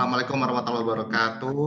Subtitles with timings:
[0.00, 1.64] Assalamualaikum warahmatullahi wabarakatuh.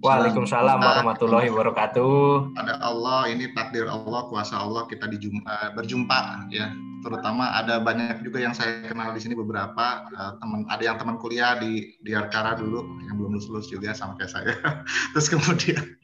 [0.00, 2.56] Waalaikumsalam warahmatullahi wabarakatuh.
[2.56, 6.72] Pada Allah ini takdir Allah, kuasa Allah kita dijumpa, eh, berjumpa ya.
[7.04, 11.20] Terutama ada banyak juga yang saya kenal di sini beberapa uh, teman ada yang teman
[11.20, 14.56] kuliah di di Arkara dulu yang belum lulus lulus juga sama kayak saya.
[15.12, 16.00] Terus kemudian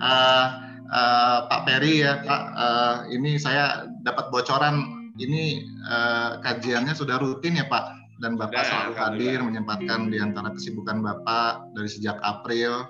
[0.00, 0.46] uh,
[0.96, 7.60] uh, Pak Peri ya Pak, uh, ini saya dapat bocoran ini uh, kajiannya sudah rutin
[7.60, 12.88] ya Pak dan Bapak ya, selalu hadir menyempatkan di antara kesibukan Bapak dari sejak April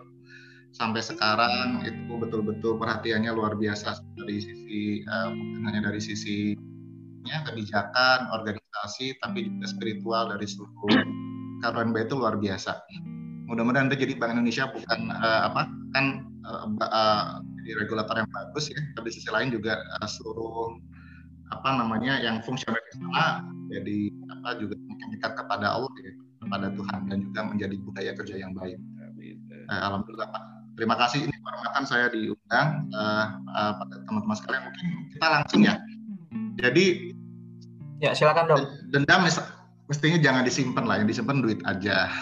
[0.70, 1.82] sampai sekarang.
[1.82, 5.34] Itu betul-betul perhatiannya luar biasa dari sisi uh,
[5.66, 6.54] hanya dari sisi
[7.26, 10.94] ya, kebijakan, organisasi, tapi juga spiritual dari seluruh
[11.66, 12.78] KRNB itu luar biasa.
[13.50, 18.70] Mudah-mudahan itu jadi Bank Indonesia bukan uh, apa kan uh, uh, jadi regulator yang bagus
[18.70, 20.78] ya, tapi di sisi lain juga uh, seluruh
[21.50, 23.98] apa namanya yang fungsional di sana jadi
[24.30, 26.12] apa juga makin dekat kepada Allah ya,
[26.42, 28.78] kepada Tuhan dan juga menjadi budaya kerja yang baik.
[29.66, 30.42] Eh, Alhamdulillah Pak.
[30.76, 34.62] Terima kasih ini kehormatan saya diundang uh, uh, pada teman-teman sekalian.
[34.68, 35.74] Mungkin kita langsung ya.
[36.60, 37.16] Jadi
[37.98, 39.24] ya silakan dong dendam
[39.88, 42.12] mestinya jangan disimpan lah yang disimpan duit aja.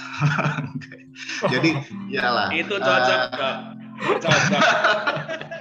[1.52, 1.70] Jadi
[2.14, 3.56] iyalah itu cocok uh,
[4.00, 4.38] cocok.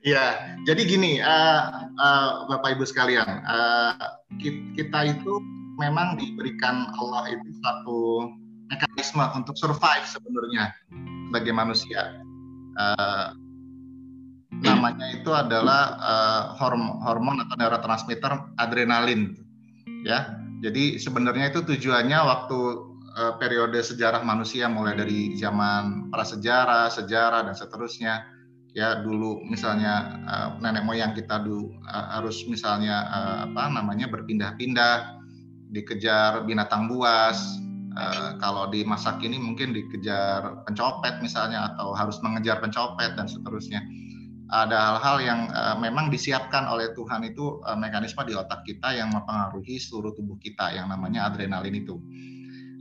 [0.00, 3.94] Ya, jadi gini, uh, uh, Bapak Ibu sekalian, uh,
[4.40, 5.32] kita itu
[5.76, 8.00] memang diberikan Allah itu satu
[8.72, 10.72] mekanisme untuk survive sebenarnya
[11.28, 12.20] sebagai manusia.
[12.80, 13.36] Uh,
[14.64, 19.36] namanya itu adalah uh, hormon, hormon atau neurotransmitter adrenalin,
[20.02, 20.36] ya.
[20.60, 22.58] Jadi sebenarnya itu tujuannya waktu
[23.16, 28.39] uh, periode sejarah manusia mulai dari zaman prasejarah, sejarah dan seterusnya.
[28.70, 35.18] Ya dulu misalnya uh, nenek moyang kita dulu uh, harus misalnya uh, apa namanya berpindah-pindah,
[35.74, 37.60] dikejar binatang buas,
[37.90, 43.82] Uh, kalau di masa kini mungkin dikejar pencopet misalnya atau harus mengejar pencopet dan seterusnya.
[44.46, 49.10] Ada hal-hal yang uh, memang disiapkan oleh Tuhan itu uh, mekanisme di otak kita yang
[49.10, 51.98] mempengaruhi seluruh tubuh kita yang namanya adrenalin itu.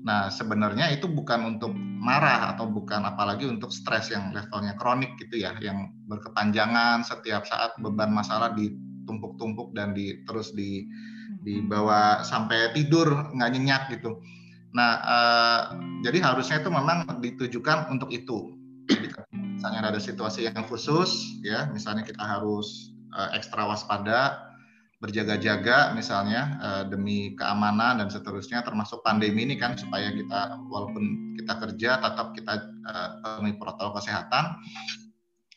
[0.09, 5.45] Nah, sebenarnya itu bukan untuk marah atau bukan apalagi untuk stres yang levelnya kronik gitu
[5.45, 10.89] ya, yang berkepanjangan setiap saat beban masalah ditumpuk-tumpuk dan di, terus di
[11.45, 14.17] dibawa sampai tidur nggak nyenyak gitu
[14.69, 15.61] Nah, uh,
[16.05, 18.53] jadi harusnya itu memang ditujukan untuk itu.
[18.89, 24.48] Jadi, misalnya ada situasi yang khusus, ya, misalnya kita harus uh, ekstra waspada,
[24.99, 31.55] berjaga-jaga, misalnya uh, demi keamanan dan seterusnya, termasuk pandemi ini kan supaya kita walaupun kita
[31.55, 34.59] kerja tetap kita uh, penuhi protokol kesehatan.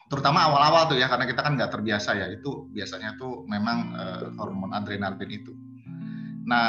[0.06, 4.26] Terutama awal-awal tuh ya, karena kita kan nggak terbiasa ya, itu biasanya tuh memang uh,
[4.38, 5.52] hormon adrenalin itu.
[6.42, 6.66] Nah,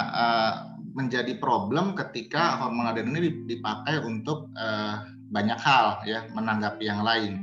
[0.94, 4.54] menjadi problem ketika hormon adrenalin ini dipakai untuk
[5.34, 7.42] banyak hal ya menanggapi yang lain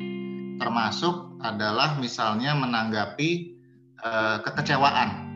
[0.63, 3.60] termasuk adalah misalnya menanggapi
[4.05, 5.29] uh, kekecewaan.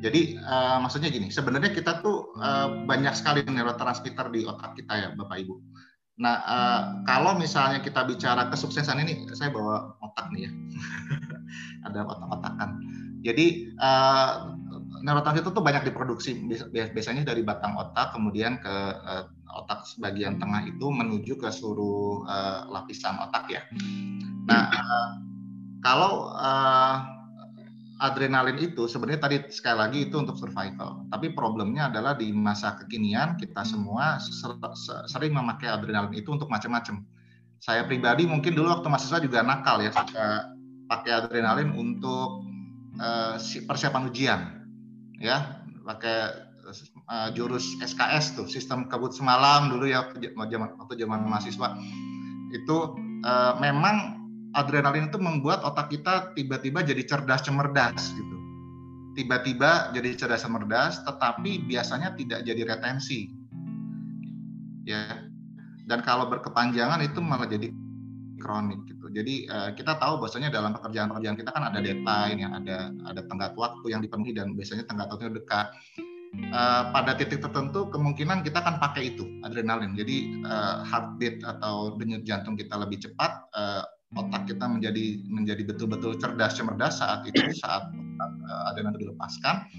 [0.00, 5.08] Jadi uh, maksudnya gini sebenarnya kita tuh uh, banyak sekali neurotransmitter di otak kita ya
[5.12, 5.60] bapak ibu.
[6.20, 10.52] Nah uh, kalau misalnya kita bicara kesuksesan ini saya bawa otak nih ya.
[11.90, 12.70] Ada otak-otakan
[13.20, 14.56] jadi uh,
[15.04, 16.30] neurotransmitter itu banyak diproduksi
[16.72, 19.28] biasanya dari batang otak kemudian ke uh,
[19.60, 23.62] otak bagian tengah itu menuju ke seluruh uh, lapisan otak ya.
[24.48, 25.08] Nah uh,
[25.84, 27.19] kalau uh,
[28.00, 31.04] adrenalin itu sebenarnya tadi sekali lagi itu untuk survival.
[31.12, 34.16] Tapi problemnya adalah di masa kekinian kita semua
[35.06, 37.04] sering memakai adrenalin itu untuk macam-macam.
[37.60, 40.56] Saya pribadi mungkin dulu waktu mahasiswa juga nakal ya suka
[40.88, 42.42] pakai adrenalin untuk
[42.98, 44.40] uh, persiapan ujian
[45.20, 46.48] ya pakai
[47.06, 51.76] uh, jurus SKS tuh sistem kabut semalam dulu ya waktu zaman mahasiswa
[52.50, 52.76] itu
[53.22, 54.19] uh, memang
[54.58, 58.36] adrenalin itu membuat otak kita tiba-tiba jadi cerdas cemerdas gitu
[59.18, 63.30] tiba-tiba jadi cerdas cemerdas tetapi biasanya tidak jadi retensi
[64.86, 65.30] ya
[65.90, 67.74] dan kalau berkepanjangan itu malah jadi
[68.40, 69.12] kronik gitu.
[69.12, 73.52] Jadi uh, kita tahu bahwasanya dalam pekerjaan-pekerjaan kita kan ada deadline, yang ada ada tenggat
[73.54, 75.68] waktu yang dipenuhi dan biasanya tenggat waktunya dekat.
[76.30, 79.98] Uh, pada titik tertentu kemungkinan kita akan pakai itu adrenalin.
[79.98, 83.50] Jadi uh, heartbeat atau denyut jantung kita lebih cepat,
[84.18, 89.70] otak kita menjadi menjadi betul-betul cerdas cerdas saat itu saat uh, adrenalin dilepaskan.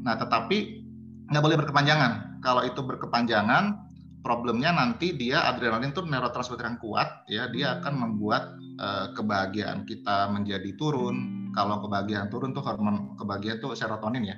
[0.00, 0.80] Nah, tetapi
[1.28, 2.40] nggak boleh berkepanjangan.
[2.40, 3.76] Kalau itu berkepanjangan,
[4.24, 10.32] problemnya nanti dia adrenalin itu neurotransmitter yang kuat ya dia akan membuat uh, kebahagiaan kita
[10.32, 11.48] menjadi turun.
[11.52, 14.36] Kalau kebahagiaan turun tuh hormon kebahagiaan tuh serotonin ya.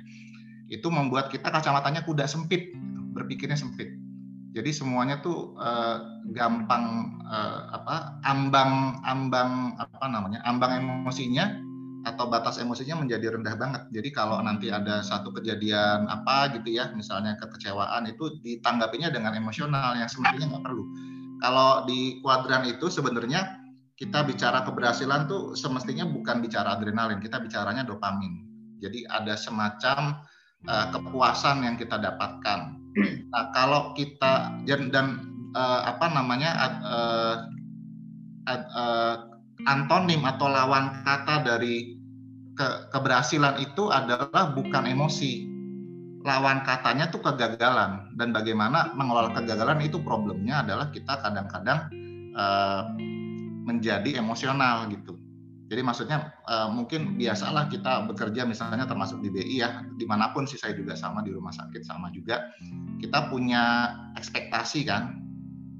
[0.67, 2.75] Itu membuat kita kacamatanya kuda sempit
[3.15, 4.08] berpikirnya sempit
[4.59, 11.63] Jadi semuanya tuh uh, gampang uh, apa ambang ambang apa namanya ambang emosinya
[12.03, 13.87] atau batas emosinya menjadi rendah banget.
[13.95, 19.95] Jadi kalau nanti ada satu kejadian apa gitu ya, misalnya kekecewaan itu ditanggapinya dengan emosional
[19.95, 20.83] yang sebenarnya nggak perlu.
[21.39, 23.63] Kalau di kuadran itu sebenarnya
[23.95, 28.43] kita bicara keberhasilan tuh semestinya bukan bicara adrenalin, kita bicaranya dopamin.
[28.79, 30.23] Jadi ada semacam
[30.67, 32.79] uh, kepuasan yang kita dapatkan
[33.29, 35.07] Nah, kalau kita dan, dan
[35.53, 36.51] uh, apa namanya
[36.81, 37.35] uh,
[38.49, 39.15] uh,
[39.69, 41.99] antonim atau lawan kata dari
[42.57, 45.45] ke, keberhasilan itu adalah bukan emosi.
[46.25, 51.87] Lawan katanya tuh kegagalan dan bagaimana mengelola kegagalan itu problemnya adalah kita kadang-kadang
[52.35, 52.83] uh,
[53.63, 55.15] menjadi emosional gitu.
[55.69, 60.49] Jadi maksudnya uh, mungkin biasalah kita bekerja misalnya termasuk di BI ya, di mana pun
[60.49, 62.49] sih saya juga sama di rumah sakit sama juga.
[62.97, 65.29] Kita punya ekspektasi kan,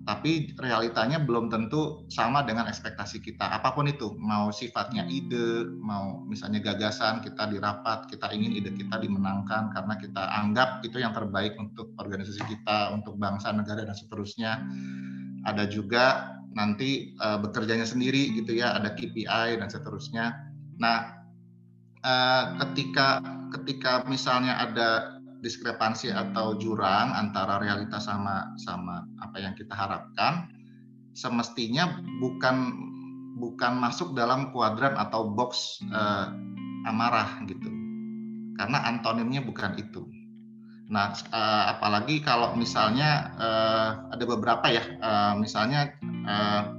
[0.06, 3.50] tapi realitanya belum tentu sama dengan ekspektasi kita.
[3.50, 8.74] Apa pun itu, mau sifatnya ide, mau misalnya gagasan kita di rapat, kita ingin ide
[8.78, 13.98] kita dimenangkan karena kita anggap itu yang terbaik untuk organisasi kita, untuk bangsa, negara dan
[13.98, 14.62] seterusnya.
[15.50, 20.34] Ada juga nanti uh, bekerjanya sendiri gitu ya ada KPI dan seterusnya.
[20.82, 21.24] Nah
[22.02, 23.22] uh, ketika
[23.58, 30.52] ketika misalnya ada diskrepansi atau jurang antara realitas sama sama apa yang kita harapkan
[31.16, 32.76] semestinya bukan
[33.40, 36.36] bukan masuk dalam kuadran atau box uh,
[36.88, 37.72] amarah gitu.
[38.60, 40.04] Karena antonimnya bukan itu
[40.90, 45.94] Nah, uh, apalagi kalau misalnya uh, ada beberapa ya, uh, misalnya
[46.26, 46.74] uh,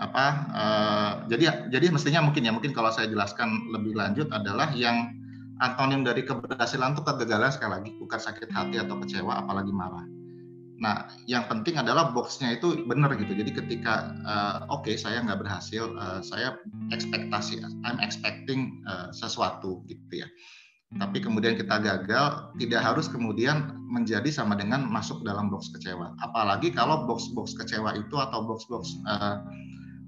[0.00, 0.26] apa?
[0.50, 5.12] Uh, jadi jadi mestinya mungkin ya, mungkin kalau saya jelaskan lebih lanjut adalah yang
[5.60, 10.08] antonim dari keberhasilan itu kegagalan sekali lagi, bukan sakit hati atau kecewa, apalagi marah.
[10.80, 13.36] Nah, yang penting adalah boxnya itu benar gitu.
[13.36, 16.56] Jadi ketika uh, oke okay, saya nggak berhasil, uh, saya
[16.88, 20.28] ekspektasi, I'm expecting uh, sesuatu gitu ya
[20.94, 26.14] tapi kemudian kita gagal, tidak harus kemudian menjadi sama dengan masuk dalam box kecewa.
[26.22, 29.42] Apalagi kalau box-box kecewa itu atau box-box uh,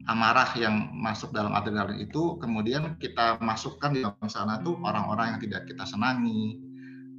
[0.07, 5.41] amarah yang masuk dalam adrenalin itu kemudian kita masukkan di dalam sana tuh orang-orang yang
[5.43, 6.63] tidak kita senangi,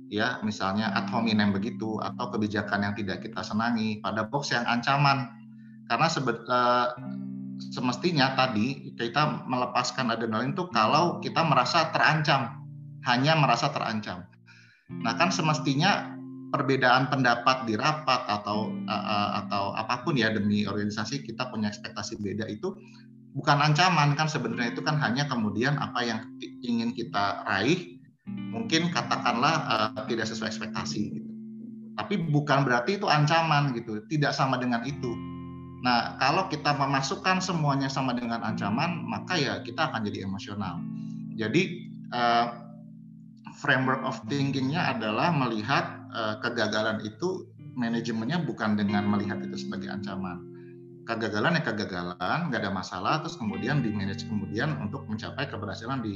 [0.08, 0.40] ya.
[0.48, 5.28] Misalnya ad hominem begitu atau kebijakan yang tidak kita senangi pada box yang ancaman.
[5.92, 6.96] Karena sebet, uh,
[7.60, 12.67] semestinya tadi kita melepaskan adrenalin itu kalau kita merasa terancam
[13.06, 14.26] hanya merasa terancam.
[14.88, 16.18] Nah, kan semestinya
[16.50, 22.24] perbedaan pendapat di rapat atau uh, atau apa pun ya demi organisasi kita punya ekspektasi
[22.24, 22.72] beda itu
[23.36, 26.20] bukan ancaman kan sebenarnya itu kan hanya kemudian apa yang
[26.64, 31.32] ingin kita raih mungkin katakanlah uh, tidak sesuai ekspektasi gitu.
[31.98, 35.18] Tapi bukan berarti itu ancaman gitu, tidak sama dengan itu.
[35.82, 40.78] Nah, kalau kita memasukkan semuanya sama dengan ancaman, maka ya kita akan jadi emosional.
[41.34, 42.67] Jadi uh,
[43.58, 50.42] framework of thinkingnya adalah melihat uh, kegagalan itu manajemennya bukan dengan melihat itu sebagai ancaman.
[51.08, 56.16] Kegagalan ya kegagalan, nggak ada masalah, terus kemudian di manage kemudian untuk mencapai keberhasilan di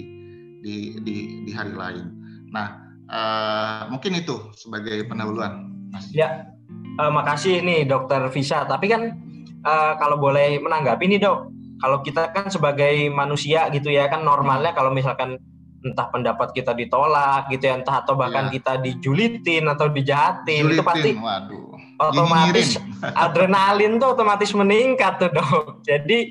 [0.61, 1.15] di di,
[1.47, 2.05] di hari lain.
[2.51, 2.67] Nah,
[3.07, 5.71] uh, mungkin itu sebagai pendahuluan.
[5.89, 6.11] Mas.
[6.11, 6.51] Ya,
[6.99, 8.67] uh, makasih nih Dokter Visa.
[8.67, 9.15] Tapi kan
[9.63, 11.49] uh, kalau boleh menanggapi nih dok,
[11.79, 15.39] kalau kita kan sebagai manusia gitu ya kan normalnya kalau misalkan
[15.81, 18.61] entah pendapat kita ditolak gitu ya entah atau bahkan ya.
[18.61, 21.73] kita dijulitin atau dijahatin Julitin, itu pasti waduh.
[21.97, 22.67] otomatis
[23.25, 26.29] adrenalin tuh otomatis meningkat tuh dok jadi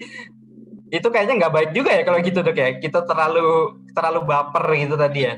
[0.91, 4.95] itu kayaknya nggak baik juga ya kalau gitu dok ya kita terlalu terlalu baper gitu
[4.95, 5.35] tadi ya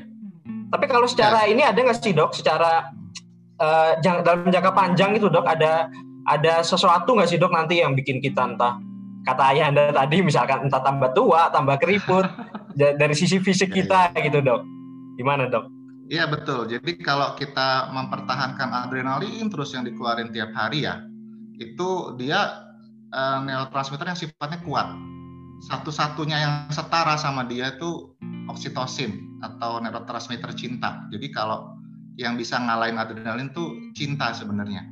[0.69, 1.53] tapi kalau secara ya.
[1.53, 2.93] ini ada nggak sih dok secara
[3.57, 5.89] uh, dalam jangka panjang itu dok ada
[6.29, 8.77] ada sesuatu nggak sih dok nanti yang bikin kita entah
[9.23, 12.27] kata ayah anda tadi misalkan entah tambah tua tambah keriput
[13.01, 14.61] dari sisi fisik iya, kita ya, gitu dok
[15.17, 15.73] gimana dok
[16.11, 16.67] Iya betul.
[16.67, 20.99] Jadi kalau kita mempertahankan adrenalin terus yang dikeluarin tiap hari ya,
[21.57, 22.69] itu dia
[23.09, 24.93] uh, neurotransmitter yang sifatnya kuat.
[25.63, 28.11] Satu-satunya yang setara sama dia itu
[28.51, 31.07] oksitosin atau neurotransmitter cinta.
[31.07, 31.71] Jadi kalau
[32.19, 34.83] yang bisa ngalahin adrenalin tuh cinta sebenarnya.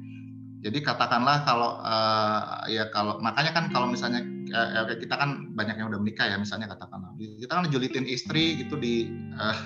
[0.62, 4.22] Jadi katakanlah kalau uh, ya kalau makanya kan kalau misalnya
[4.53, 7.18] uh, kita kan banyak yang udah menikah ya misalnya katakanlah.
[7.18, 9.10] Kita kan julitin istri gitu di
[9.41, 9.58] uh,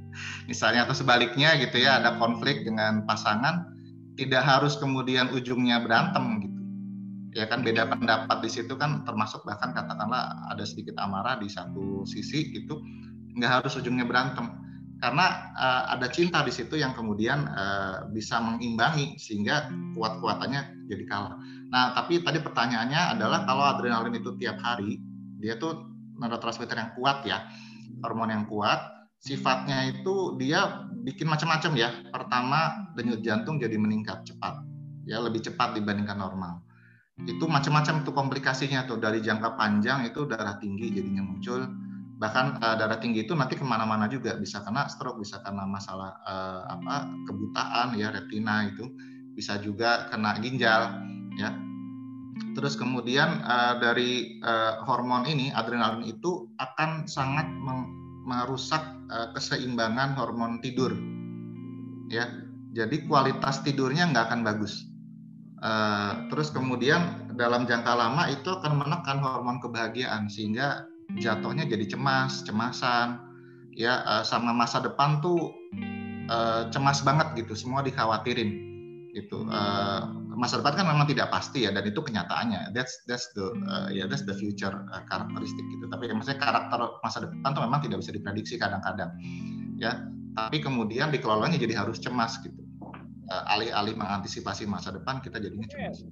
[0.50, 3.70] misalnya atau sebaliknya gitu ya ada konflik dengan pasangan
[4.18, 6.60] tidak harus kemudian ujungnya berantem gitu.
[7.38, 12.02] Ya kan beda pendapat di situ kan termasuk bahkan katakanlah ada sedikit amarah di satu
[12.02, 12.82] sisi gitu
[13.38, 14.50] nggak harus ujungnya berantem
[15.00, 21.40] karena uh, ada cinta di situ yang kemudian uh, bisa mengimbangi sehingga kuat-kuatannya jadi kalah.
[21.72, 25.00] Nah, tapi tadi pertanyaannya adalah kalau adrenalin itu tiap hari,
[25.40, 25.88] dia tuh
[26.20, 27.48] neurotransmitter yang kuat ya,
[28.04, 31.88] hormon yang kuat, sifatnya itu dia bikin macam-macam ya.
[32.12, 34.60] Pertama, denyut jantung jadi meningkat cepat,
[35.08, 36.60] ya lebih cepat dibandingkan normal.
[37.24, 41.88] Itu macam-macam tuh komplikasinya tuh dari jangka panjang itu darah tinggi jadinya muncul
[42.20, 44.36] bahkan uh, darah tinggi itu nanti ke mana-mana juga.
[44.36, 48.92] Bisa kena stroke bisa kena masalah uh, apa kebutaan ya retina itu.
[49.32, 51.00] Bisa juga kena ginjal
[51.40, 51.56] ya.
[52.52, 57.48] Terus kemudian uh, dari uh, hormon ini adrenalin itu akan sangat
[58.28, 60.92] merusak uh, keseimbangan hormon tidur
[62.12, 62.28] ya.
[62.70, 64.84] Jadi kualitas tidurnya nggak akan bagus.
[65.60, 72.46] Uh, terus kemudian dalam jangka lama itu akan menekan hormon kebahagiaan sehingga jatuhnya jadi cemas,
[72.46, 73.18] cemasan,
[73.74, 75.50] ya uh, sama masa depan tuh
[76.30, 78.70] uh, cemas banget gitu, semua dikhawatirin
[79.10, 79.42] gitu.
[79.50, 80.06] Uh,
[80.38, 82.70] masa depan kan memang tidak pasti ya dan itu kenyataannya.
[82.70, 85.90] That's that's the uh, ya yeah, that's the future uh, karakteristik gitu.
[85.90, 89.10] Tapi maksudnya karakter masa depan tuh memang tidak bisa diprediksi kadang-kadang.
[89.80, 92.60] Ya, tapi kemudian dikelolanya jadi harus cemas gitu.
[93.30, 96.02] alih-alih mengantisipasi masa depan kita jadinya cemas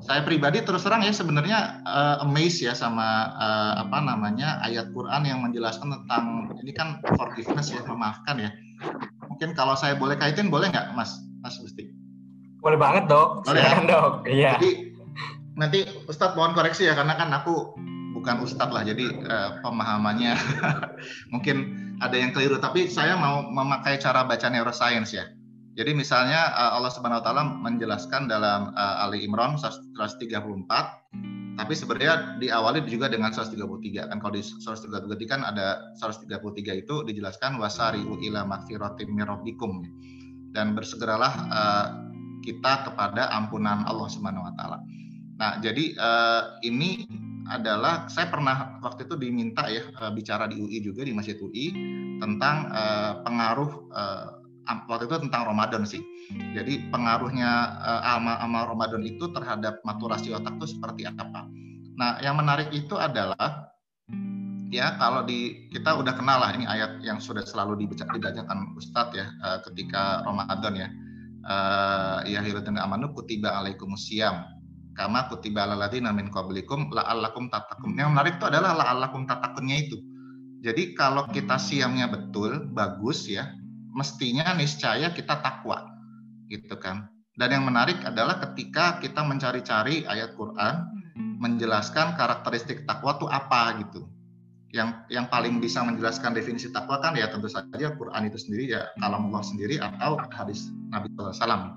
[0.00, 5.28] saya pribadi terus terang ya sebenarnya uh, amazed ya sama uh, apa namanya ayat Quran
[5.28, 8.50] yang menjelaskan tentang ini kan forgiveness ya memaafkan ya.
[9.28, 11.92] Mungkin kalau saya boleh kaitin boleh nggak Mas Mas Gusti?
[12.64, 13.44] Boleh banget dok.
[13.44, 13.76] Boleh ya?
[13.84, 14.12] dok.
[14.24, 14.52] Iya.
[14.56, 14.70] Jadi
[15.60, 17.76] nanti Ustadz mohon koreksi ya karena kan aku
[18.16, 20.32] bukan Ustadz lah jadi uh, pemahamannya
[21.32, 21.56] mungkin
[22.00, 25.28] ada yang keliru tapi saya mau memakai cara baca neuroscience ya
[25.78, 30.18] jadi misalnya uh, Allah Subhanahu wa taala menjelaskan dalam uh, Ali Imran 134
[31.58, 37.60] tapi sebenarnya diawali juga dengan 133 kan kalau di 133 kan ada 133 itu dijelaskan
[37.60, 39.84] wasari'u ila magfiratim mirabbikum
[40.50, 41.86] dan bersegeralah uh,
[42.40, 44.80] kita kepada ampunan Allah Subhanahu wa taala.
[45.36, 45.96] Nah, jadi
[46.64, 47.08] ini
[47.48, 51.72] adalah saya pernah waktu itu diminta ya bicara di UI juga di Masjid UI
[52.20, 54.39] tentang uh, pengaruh uh,
[54.88, 56.02] waktu itu tentang Ramadan sih.
[56.54, 57.50] Jadi pengaruhnya
[57.82, 61.46] uh, amal amal Ramadan itu terhadap maturasi otak itu seperti apa?
[61.98, 63.70] Nah, yang menarik itu adalah
[64.70, 69.16] ya kalau di kita udah kenal lah ini ayat yang sudah selalu dibaca, dibacakan Ustadz
[69.18, 70.88] ya uh, ketika Ramadan ya.
[71.40, 74.44] Uh, ya hilatuna amanu kutiba alaikumusiyam
[74.92, 77.96] kama kutiba alaladina min qablikum la'allakum tatakum.
[77.96, 79.96] Yang menarik itu adalah la'allakum tatakunnya itu.
[80.60, 83.48] Jadi kalau kita siamnya betul, bagus ya,
[83.94, 85.86] mestinya niscaya kita takwa
[86.50, 87.10] gitu kan.
[87.34, 94.04] Dan yang menarik adalah ketika kita mencari-cari ayat Quran menjelaskan karakteristik takwa itu apa gitu.
[94.70, 98.86] Yang yang paling bisa menjelaskan definisi takwa kan ya tentu saja Quran itu sendiri ya
[99.02, 101.74] kalam Allah sendiri atau hadis Nabi SAW.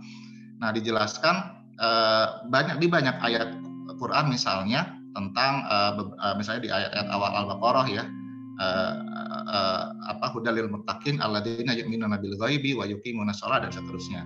[0.61, 1.35] Nah dijelaskan
[1.79, 3.49] eh, banyak di banyak ayat
[3.97, 8.03] Quran misalnya tentang eh, misalnya di ayat-ayat awal Al-Baqarah ya
[8.59, 8.93] uh,
[9.53, 14.25] uh, apa hudalil muttaqin alladzina yu'minuna bil ghaibi wa yuqimuna shalah dan seterusnya.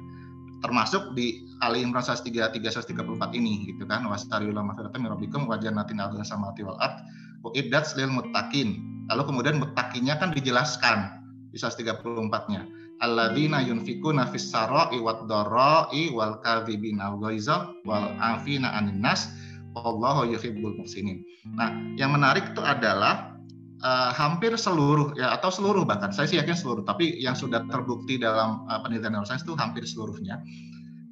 [0.63, 6.01] Termasuk di Ali Imran 133 134 ini gitu kan wasariul mafiratan min rabbikum wa jannatin
[6.01, 7.05] 'arduha samawati wal ard
[7.45, 8.81] uiddat lil muttaqin.
[9.13, 11.13] Lalu kemudian muttaqinya kan dijelaskan
[11.53, 12.65] di 134-nya.
[12.97, 19.29] Alladzina yunfikuna fis sarai wad dharai wal kadhibina ghaiza wal afina 'anil nas
[19.77, 21.21] wallahu yuhibbul muhsinin.
[21.53, 23.36] Nah, yang menarik itu adalah
[23.83, 28.17] uh, hampir seluruh ya atau seluruh bahkan saya sih yakin seluruh tapi yang sudah terbukti
[28.17, 30.41] dalam uh, penelitian neuroscience itu hampir seluruhnya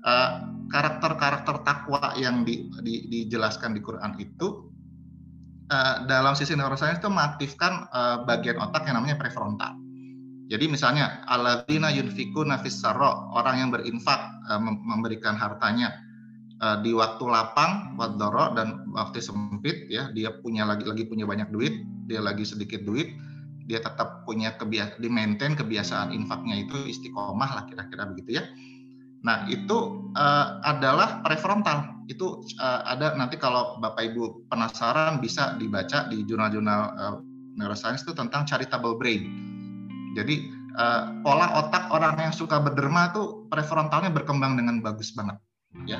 [0.05, 0.29] uh,
[0.69, 4.69] karakter-karakter takwa yang di, di, dijelaskan di Quran itu
[5.69, 9.77] uh, dalam sisi neuroscience itu mengaktifkan uh, bagian otak yang namanya prefrontal.
[10.45, 15.89] Jadi misalnya alladzina yunfiku nafis orang yang berinfak uh, memberikan hartanya
[16.61, 21.49] uh, di waktu lapang, wadoro dan waktu sempit ya dia punya lagi lagi punya banyak
[21.49, 23.13] duit dia lagi sedikit duit
[23.65, 28.43] dia tetap punya kebiasaan di maintain kebiasaan infaknya itu istiqomah lah kira-kira begitu ya.
[29.25, 32.05] Nah itu uh, adalah prefrontal.
[32.05, 37.17] Itu uh, ada nanti kalau bapak ibu penasaran bisa dibaca di jurnal-jurnal uh,
[37.57, 39.25] neuroscience itu tentang charitable brain.
[40.13, 40.45] Jadi
[40.77, 45.41] uh, pola otak orang yang suka berderma tuh prefrontalnya berkembang dengan bagus banget
[45.89, 45.97] ya.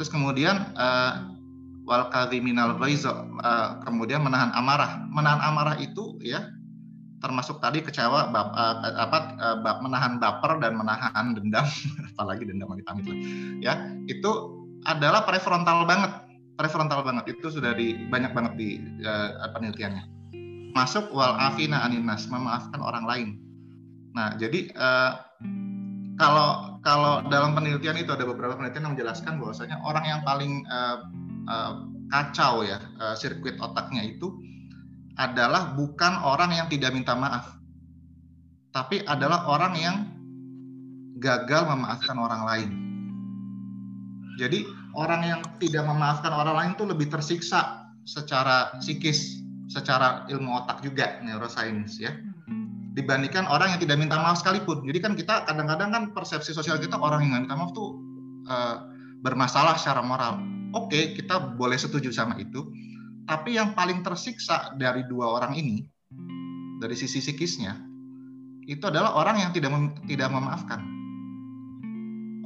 [0.00, 1.35] Terus kemudian uh,
[1.86, 5.06] wal kadhiminal ghaiz uh, kemudian menahan amarah.
[5.08, 6.50] Menahan amarah itu ya
[7.22, 11.64] termasuk tadi kecewa bab, uh, apa uh, bab, menahan baper dan menahan dendam.
[12.12, 13.18] Apalagi dendam amit amit lah
[13.62, 13.74] ya
[14.10, 14.30] itu
[14.84, 16.12] adalah prefrontal banget.
[16.58, 17.38] Prefrontal banget.
[17.38, 18.68] Itu sudah di banyak banget di
[19.06, 20.04] uh, penelitiannya.
[20.74, 23.28] Masuk wal afina aninas memaafkan orang lain.
[24.16, 25.12] Nah, jadi uh,
[26.16, 31.04] kalau kalau dalam penelitian itu ada beberapa penelitian yang menjelaskan bahwasanya orang yang paling uh,
[31.46, 31.72] uh,
[32.10, 34.30] kacau ya uh, sirkuit otaknya itu
[35.16, 37.56] adalah bukan orang yang tidak minta maaf,
[38.76, 39.96] tapi adalah orang yang
[41.16, 42.70] gagal memaafkan orang lain.
[44.36, 49.40] Jadi orang yang tidak memaafkan orang lain itu lebih tersiksa secara psikis,
[49.72, 52.12] secara ilmu otak juga neuroscience ya
[52.96, 54.80] dibandingkan orang yang tidak minta maaf sekalipun.
[54.88, 58.00] Jadi kan kita kadang-kadang kan persepsi sosial kita orang yang minta maaf tuh
[58.48, 58.88] uh,
[59.20, 60.40] bermasalah secara moral.
[60.76, 62.68] Oke, kita boleh setuju sama itu.
[63.24, 65.88] Tapi yang paling tersiksa dari dua orang ini,
[66.78, 67.74] dari sisi psikisnya,
[68.68, 70.84] itu adalah orang yang tidak mem tidak memaafkan.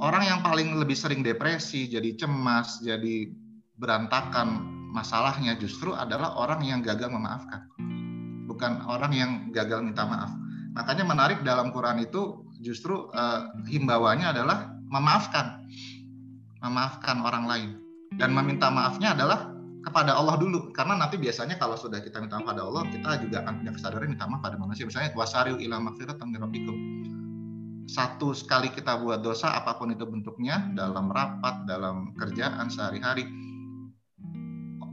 [0.01, 3.29] Orang yang paling lebih sering depresi, jadi cemas, jadi
[3.77, 7.67] berantakan masalahnya justru adalah orang yang gagal memaafkan.
[8.47, 10.33] Bukan orang yang gagal minta maaf.
[10.73, 15.67] Makanya menarik dalam Quran itu justru uh, himbauannya adalah memaafkan.
[16.63, 17.80] Memaafkan orang lain.
[18.11, 19.51] Dan meminta maafnya adalah
[19.81, 20.69] kepada Allah dulu.
[20.75, 24.07] Karena nanti biasanya kalau sudah kita minta maaf pada Allah kita juga akan punya kesadaran
[24.13, 24.85] minta maaf pada manusia.
[24.85, 25.79] Misalnya wasariu ila
[27.91, 33.27] satu sekali kita buat dosa apa pun itu bentuknya dalam rapat dalam kerjaan sehari-hari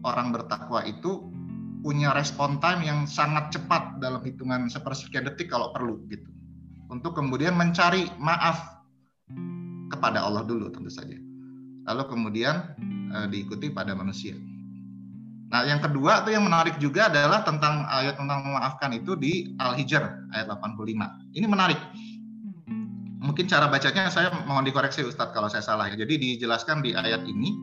[0.03, 1.31] orang bertakwa itu
[1.79, 6.27] punya respon time yang sangat cepat dalam hitungan sepersekian detik kalau perlu gitu.
[6.91, 8.83] Untuk kemudian mencari maaf
[9.93, 11.15] kepada Allah dulu tentu saja.
[11.87, 12.75] Lalu kemudian
[13.09, 14.37] e, diikuti pada manusia
[15.49, 20.05] Nah, yang kedua tuh yang menarik juga adalah tentang ayat tentang memaafkan itu di Al-Hijr
[20.37, 20.85] ayat 85.
[21.33, 21.81] Ini menarik.
[23.19, 25.97] Mungkin cara bacanya saya mohon dikoreksi Ustadz kalau saya salah ya.
[25.97, 27.57] Jadi dijelaskan di ayat ini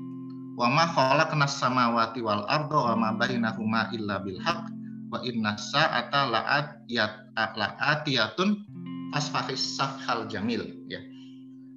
[0.57, 4.65] wa ma khalaqnas samawati wal arda wa ma bainahuma illa bil haqq
[5.13, 8.65] wa inna sa'ata la'atiyat la'atiyatun
[9.13, 11.05] fasfahis safhal jamil ya.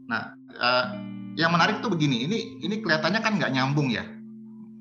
[0.08, 0.88] Nah, uh,
[1.38, 4.18] yang menarik tuh begini, ini ini kelihatannya kan nggak nyambung ya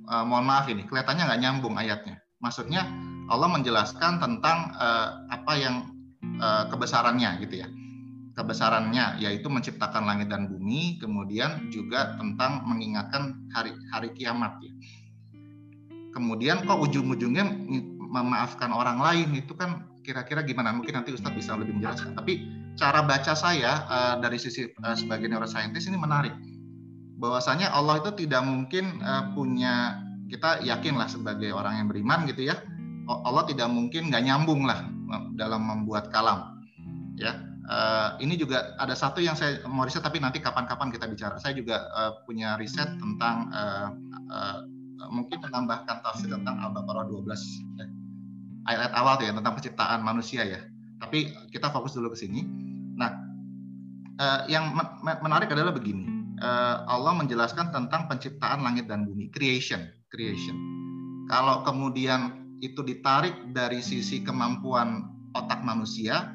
[0.07, 2.17] uh, mohon maaf ini kelihatannya nggak nyambung ayatnya.
[2.39, 2.87] Maksudnya
[3.27, 5.75] Allah menjelaskan tentang uh, apa yang
[6.39, 7.67] uh, kebesarannya gitu ya.
[8.37, 14.71] Kebesarannya yaitu menciptakan langit dan bumi, kemudian juga tentang mengingatkan hari hari kiamat ya.
[16.13, 17.45] Kemudian kok ujung-ujungnya
[17.97, 20.73] memaafkan orang lain itu kan kira-kira gimana?
[20.73, 22.13] Mungkin nanti Ustadz bisa lebih menjelaskan.
[22.13, 22.45] Tapi
[22.77, 23.85] cara baca saya
[24.21, 26.56] dari sisi uh, sebagai neuroscientist ini menarik
[27.17, 32.51] bahwasanya Allah itu tidak mungkin uh, punya kita yakin lah sebagai orang yang beriman gitu
[32.51, 32.55] ya
[33.07, 34.83] Allah tidak mungkin nggak nyambung lah
[35.39, 36.59] dalam membuat kalam
[37.15, 37.39] ya.
[37.67, 41.35] Uh, ini juga ada satu yang saya mau riset tapi nanti kapan-kapan kita bicara.
[41.35, 43.91] Saya juga uh, punya riset tentang uh,
[44.31, 44.59] uh,
[45.11, 47.27] mungkin menambahkan tafsir tentang Al-Baqarah 12
[47.75, 47.85] ya.
[48.71, 50.63] ayat awal tuh ya tentang penciptaan manusia ya.
[51.03, 52.47] Tapi kita fokus dulu ke sini.
[52.95, 53.11] Nah
[54.15, 54.71] uh, yang
[55.19, 56.16] menarik adalah begini
[56.87, 60.53] Allah menjelaskan tentang penciptaan langit dan bumi, creation, creation.
[61.27, 66.33] Kalau kemudian itu ditarik dari sisi kemampuan otak manusia,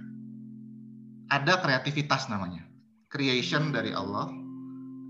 [1.33, 2.67] ada kreativitas namanya,
[3.09, 4.29] creation dari Allah,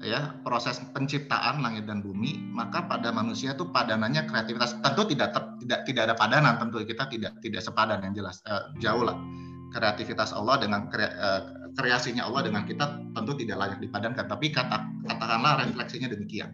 [0.04, 2.38] ya proses penciptaan langit dan bumi.
[2.54, 4.78] Maka pada manusia itu padanannya kreativitas.
[4.80, 8.70] Tentu tidak ter, tidak tidak ada padanan, tentu kita tidak tidak sepadan yang jelas, uh,
[8.78, 9.16] jauh lah
[9.72, 14.78] kreativitas Allah dengan kre, uh, kreasinya Allah dengan kita tentu tidak layak dipadankan, tapi kata,
[15.08, 16.52] katakanlah refleksinya demikian.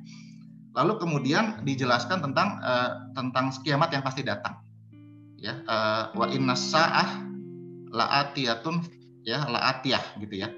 [0.76, 4.62] Lalu kemudian dijelaskan tentang uh, tentang kiamat yang pasti datang.
[5.38, 7.22] Ya, uh, wa inna sa'ah
[7.90, 8.82] la'atiyatun
[9.26, 10.48] ya, la'atiyah gitu ya.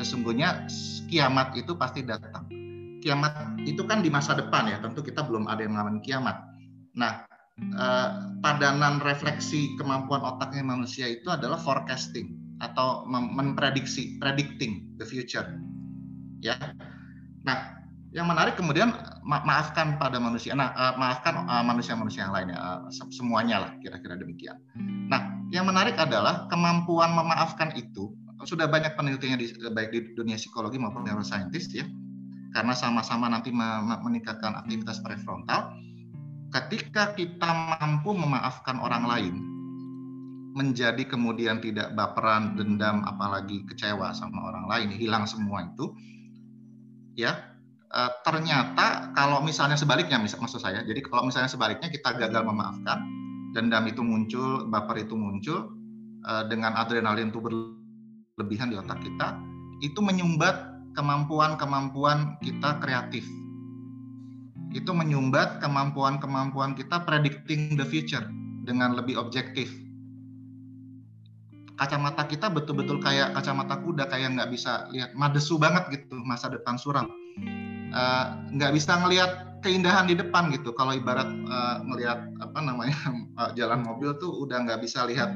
[0.00, 0.68] Sesungguhnya
[1.08, 2.48] kiamat itu pasti datang.
[3.00, 6.36] Kiamat itu kan di masa depan ya, tentu kita belum ada yang mengalami kiamat.
[6.96, 7.24] Nah,
[7.76, 8.08] uh,
[8.44, 15.48] padanan refleksi kemampuan otaknya manusia itu adalah forecasting atau memprediksi predicting the future.
[16.44, 16.56] Ya.
[17.44, 17.80] Nah
[18.12, 18.92] yang menarik kemudian
[19.22, 24.18] ma maafkan pada manusia nah uh, maafkan uh, manusia-manusia yang lainnya uh, semuanya lah kira-kira
[24.18, 24.60] demikian.
[25.08, 28.12] Nah yang menarik adalah kemampuan memaafkan itu
[28.48, 31.84] sudah banyak penelitiannya di, baik di dunia psikologi maupun neuroscientist ya.
[32.50, 35.70] Karena sama-sama nanti meningkatkan aktivitas prefrontal
[36.50, 39.34] ketika kita mampu memaafkan orang lain
[40.50, 45.94] menjadi kemudian tidak baperan, dendam, apalagi kecewa sama orang lain, hilang semua itu,
[47.14, 47.38] ya
[47.86, 52.98] e, ternyata kalau misalnya sebaliknya, maksud saya, jadi kalau misalnya sebaliknya kita gagal memaafkan,
[53.54, 55.70] dendam itu muncul, baper itu muncul,
[56.26, 59.38] e, dengan adrenalin itu berlebihan di otak kita,
[59.86, 63.22] itu menyumbat kemampuan-kemampuan kita kreatif.
[64.70, 68.22] Itu menyumbat kemampuan-kemampuan kita predicting the future
[68.66, 69.89] dengan lebih objektif
[71.80, 75.16] kacamata kita betul-betul kayak kacamata kuda kayak nggak bisa lihat.
[75.16, 77.08] Madesu banget gitu masa depan suram.
[77.90, 80.76] Uh, nggak bisa ngelihat keindahan di depan gitu.
[80.76, 83.00] Kalau ibarat uh, ngelihat apa namanya
[83.40, 85.32] uh, jalan mobil tuh udah nggak bisa lihat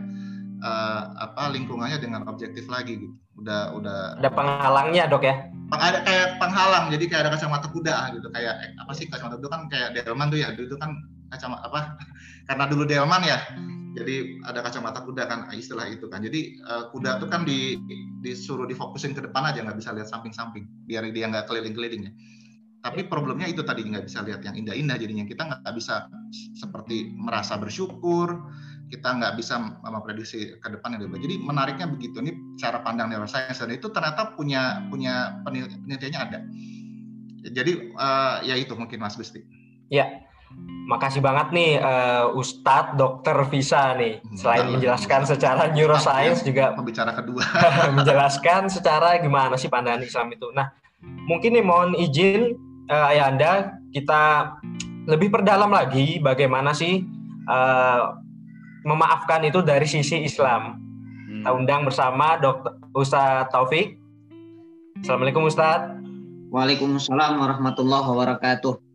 [0.61, 3.17] uh, apa lingkungannya dengan objektif lagi gitu.
[3.41, 5.49] Udah udah ada penghalangnya dok ya?
[5.75, 8.29] Ada kayak penghalang jadi kayak ada kacamata kuda gitu.
[8.31, 10.53] Kayak eh, apa sih kacamata itu kan kayak delman tuh ya.
[10.53, 10.93] Dulu itu kan
[11.33, 11.81] kacamata apa
[12.53, 13.41] karena dulu delman ya
[13.95, 16.19] jadi ada kacamata kuda kan istilah itu kan.
[16.27, 17.79] Jadi uh, kuda itu kan di,
[18.27, 22.13] disuruh difokusin ke depan aja nggak bisa lihat samping-samping biar dia nggak keliling-keliling ya.
[22.83, 24.99] Tapi problemnya itu tadi nggak bisa lihat yang indah-indah.
[24.99, 26.11] Jadinya kita nggak bisa
[26.59, 28.35] seperti merasa bersyukur
[28.93, 32.19] kita nggak bisa memprediksi ke depan yang lebih jadi menariknya begitu.
[32.19, 36.39] Ini cara pandang neuroscience dan itu ternyata punya punya penelitiannya ada.
[37.47, 39.41] Jadi uh, ya itu mungkin Mas Gusti.
[39.89, 40.25] Ya
[40.85, 44.21] Makasih banget nih uh, Ustadz Dokter Visa nih.
[44.21, 47.41] Hmm, Selain menjelaskan secara neuroscience juga pembicara kedua
[47.99, 50.53] menjelaskan secara gimana sih pandangan Islam itu.
[50.53, 50.69] Nah,
[51.25, 52.53] mungkin nih mohon izin
[52.93, 53.53] uh, ayah Anda
[53.97, 54.55] kita
[55.09, 57.01] lebih perdalam lagi bagaimana sih
[57.49, 58.17] uh,
[58.85, 60.77] memaafkan itu dari sisi Islam.
[60.77, 61.41] Hmm.
[61.41, 63.97] Kita undang bersama Dokter Ustadz Taufik.
[65.01, 65.97] Assalamualaikum Ustadz.
[66.53, 68.94] Waalaikumsalam warahmatullahi wabarakatuh.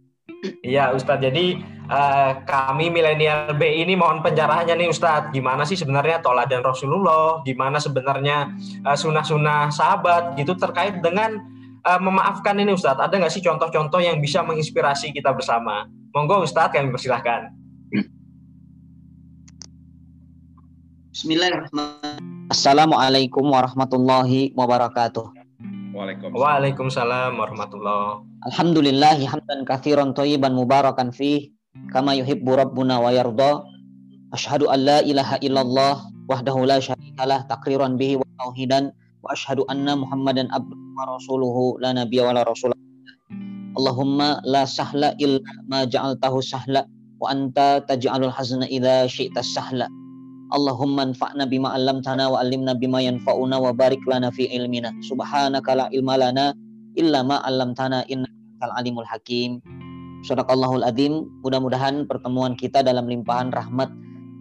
[0.64, 1.60] Iya Ustadz, jadi
[1.92, 5.36] uh, kami milenial B ini mohon penjarahannya nih Ustadz.
[5.36, 7.44] Gimana sih sebenarnya toladan Rasulullah?
[7.44, 8.56] Gimana sebenarnya
[8.88, 11.44] uh, sunnah-sunnah sahabat gitu terkait dengan
[11.84, 13.04] uh, memaafkan ini Ustadz?
[13.04, 15.92] Ada nggak sih contoh-contoh yang bisa menginspirasi kita bersama?
[16.16, 17.52] Monggo Ustadz kami persilahkan.
[21.12, 22.48] Bismillahirrahmanirrahim.
[22.48, 25.39] Assalamualaikum warahmatullahi wabarakatuh.
[25.90, 26.38] Waalaikumsalam.
[26.38, 31.50] Waalaikumsalam warahmatullahi Alhamdulillah hamdan katsiran thayyiban mubarakan fih
[31.90, 33.66] kama yuhibbu rabbuna wa yarda.
[34.30, 38.94] Asyhadu an la ilaha illallah wahdahu la syarikalah takriran bihi wa tauhidan
[39.26, 42.70] wa asyhadu anna Muhammadan abduhu wa rasuluhu la nabiyya wa la rasul.
[43.74, 46.86] Allahumma la sahla illa ma ja'altahu sahla
[47.18, 49.90] wa anta taj'alul hazna idza syi'ta sahla.
[50.50, 54.90] Allahumma anfa'na bima 'allamtana wa 'allimna bima yanfa'una wa barik lana fi ilmina.
[55.06, 56.58] Subhanaka la ilma lana
[56.98, 59.62] illa ma 'allamtana innakal alimul hakim.
[60.26, 61.30] Sadaqallahul adzim.
[61.46, 63.94] Mudah-mudahan pertemuan kita dalam limpahan rahmat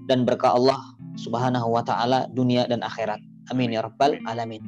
[0.08, 0.80] dan berkah Allah
[1.20, 3.20] Subhanahu wa taala dunia dan akhirat.
[3.52, 4.64] Amin ya rabbal alamin.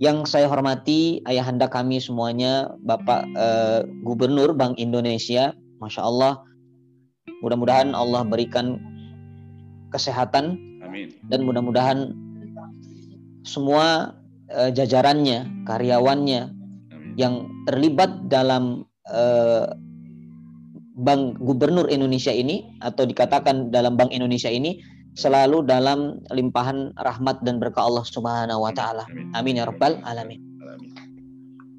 [0.00, 6.40] Yang saya hormati ayahanda kami semuanya, Bapak eh, Gubernur Bank Indonesia, Masya Allah.
[7.44, 8.80] Mudah-mudahan Allah berikan
[9.90, 11.12] kesehatan Amin.
[11.26, 12.14] dan mudah-mudahan
[13.42, 14.14] semua
[14.54, 17.12] uh, jajarannya, karyawannya Amin.
[17.18, 17.34] yang
[17.66, 19.70] terlibat dalam uh,
[21.00, 24.78] Bank Gubernur Indonesia ini atau dikatakan dalam Bank Indonesia ini
[25.16, 29.08] selalu dalam limpahan rahmat dan berkah Allah Subhanahu wa taala.
[29.32, 30.38] Amin ya rabbal alamin.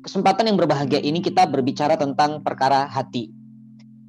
[0.02, 3.30] Kesempatan yang berbahagia ini kita berbicara tentang perkara hati.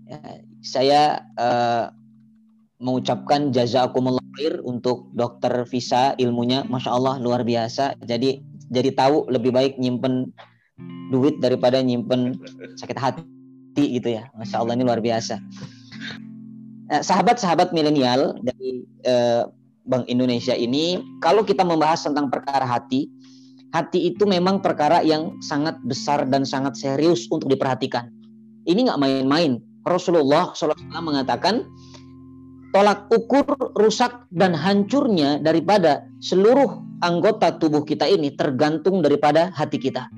[0.08, 1.02] Ya, saya
[1.36, 1.92] uh,
[2.82, 7.96] mengucapkan jazakumullah khair untuk dokter Visa ilmunya Masya Allah luar biasa.
[8.02, 8.42] Jadi
[8.72, 10.34] jadi tahu lebih baik nyimpen
[11.14, 12.36] duit daripada nyimpen
[12.76, 14.26] sakit hati gitu ya.
[14.34, 15.38] Masya Allah ini luar biasa.
[16.92, 19.48] Nah, sahabat-sahabat milenial dari eh,
[19.86, 23.08] Bank Indonesia ini kalau kita membahas tentang perkara hati
[23.72, 28.12] hati itu memang perkara yang sangat besar dan sangat serius untuk diperhatikan.
[28.68, 29.58] Ini nggak main-main.
[29.82, 31.66] Rasulullah SAW mengatakan
[32.72, 33.44] tolak ukur
[33.76, 40.08] rusak dan hancurnya daripada seluruh anggota tubuh kita ini tergantung daripada hati kita.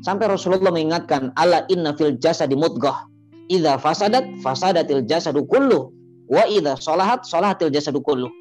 [0.00, 3.04] Sampai Rasulullah mengingatkan, "Ala inna fil jasadi mudghah.
[3.52, 5.92] Idza fasadat fasadatil jasadu kullu
[6.32, 8.32] wa idza salahat salahatil jasadu kullu."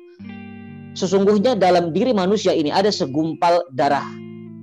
[0.96, 4.08] Sesungguhnya dalam diri manusia ini ada segumpal darah.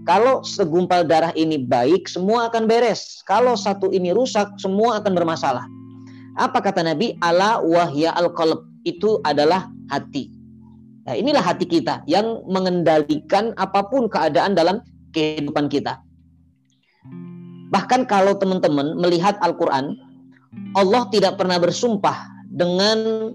[0.09, 3.21] Kalau segumpal darah ini baik, semua akan beres.
[3.27, 5.67] Kalau satu ini rusak, semua akan bermasalah.
[6.39, 7.19] Apa kata Nabi?
[7.19, 10.31] Ala wahya al-qalb itu adalah hati.
[11.07, 15.99] Nah, inilah hati kita yang mengendalikan apa pun keadaan dalam kehidupan kita.
[17.71, 19.99] Bahkan kalau teman-teman melihat Al-Quran,
[20.79, 22.15] Allah tidak pernah bersumpah
[22.47, 23.31] dengan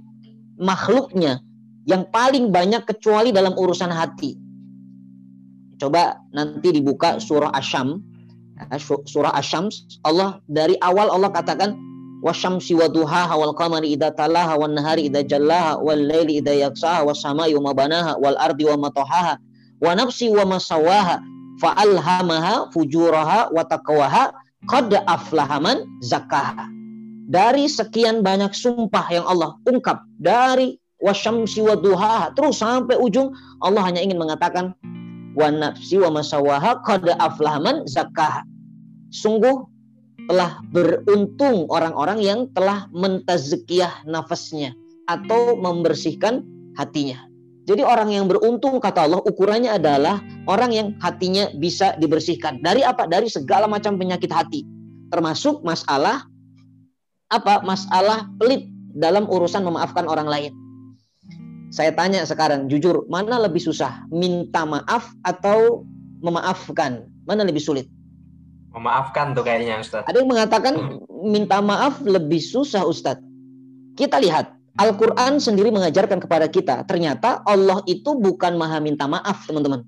[0.55, 1.43] makhluknya
[1.83, 4.39] yang paling banyak kecuali dalam urusan hati.
[5.81, 7.99] Coba nanti dibuka surah Asyam.
[8.55, 9.67] Ya, surah Asyam,
[10.05, 11.73] Allah dari awal Allah katakan
[12.21, 17.03] wasyamsi wa duhaha wal qamari idza talaha wan nahari idza jallaha wal laili idza yaksaha
[17.05, 19.37] was samai wa banaha wal ardi wa matahaha
[19.81, 21.21] wa nafsi wa masawaha
[21.57, 24.33] fa alhamaha fujuraha wa taqwaha
[24.69, 26.69] qad aflaha man zakkaha
[27.31, 32.35] dari sekian banyak sumpah yang Allah ungkap dari wasyamsi wa duhaha.
[32.35, 33.31] Terus sampai ujung
[33.63, 34.75] Allah hanya ingin mengatakan
[35.33, 38.43] wa nafsi wa masawaha qad aflaman zakah.
[39.15, 39.70] Sungguh
[40.29, 44.77] telah beruntung orang-orang yang telah mentazkiyah nafasnya
[45.09, 46.45] atau membersihkan
[46.77, 47.31] hatinya.
[47.69, 50.17] Jadi orang yang beruntung kata Allah ukurannya adalah
[50.49, 52.57] orang yang hatinya bisa dibersihkan.
[52.59, 53.05] Dari apa?
[53.05, 54.65] Dari segala macam penyakit hati.
[55.13, 56.25] Termasuk masalah
[57.29, 57.61] apa?
[57.61, 58.65] Masalah pelit
[58.97, 60.51] dalam urusan memaafkan orang lain.
[61.71, 64.03] Saya tanya sekarang, jujur, mana lebih susah?
[64.11, 65.87] Minta maaf atau
[66.19, 67.07] memaafkan?
[67.23, 67.87] Mana lebih sulit?
[68.71, 70.07] Memaafkan tuh kayaknya Ustaz.
[70.07, 70.73] Ada yang mengatakan
[71.27, 73.19] minta maaf lebih susah Ustaz.
[73.99, 79.83] Kita lihat, Al-Quran sendiri mengajarkan kepada kita, ternyata Allah itu bukan maha minta maaf, teman-teman.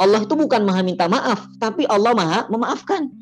[0.00, 3.12] Allah itu bukan maha minta maaf, tapi Allah maha memaafkan.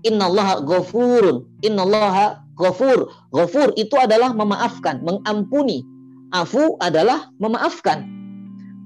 [0.00, 1.44] Innallaha ghafurun.
[1.60, 3.12] Innallaha ghafur.
[3.30, 5.84] Ghafur itu adalah memaafkan, mengampuni.
[6.32, 8.02] Afu adalah memaafkan.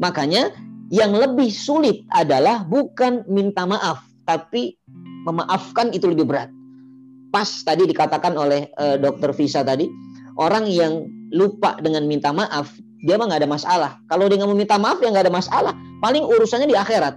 [0.03, 0.53] Makanya
[0.91, 4.77] yang lebih sulit adalah bukan minta maaf, tapi
[5.27, 6.51] memaafkan itu lebih berat.
[7.31, 9.87] Pas tadi dikatakan oleh uh, dokter Visa tadi,
[10.41, 12.75] orang yang lupa dengan minta maaf,
[13.07, 13.91] dia mah nggak ada masalah.
[14.11, 15.73] Kalau dia nggak meminta maaf, ya nggak ada masalah.
[16.03, 17.15] Paling urusannya di akhirat.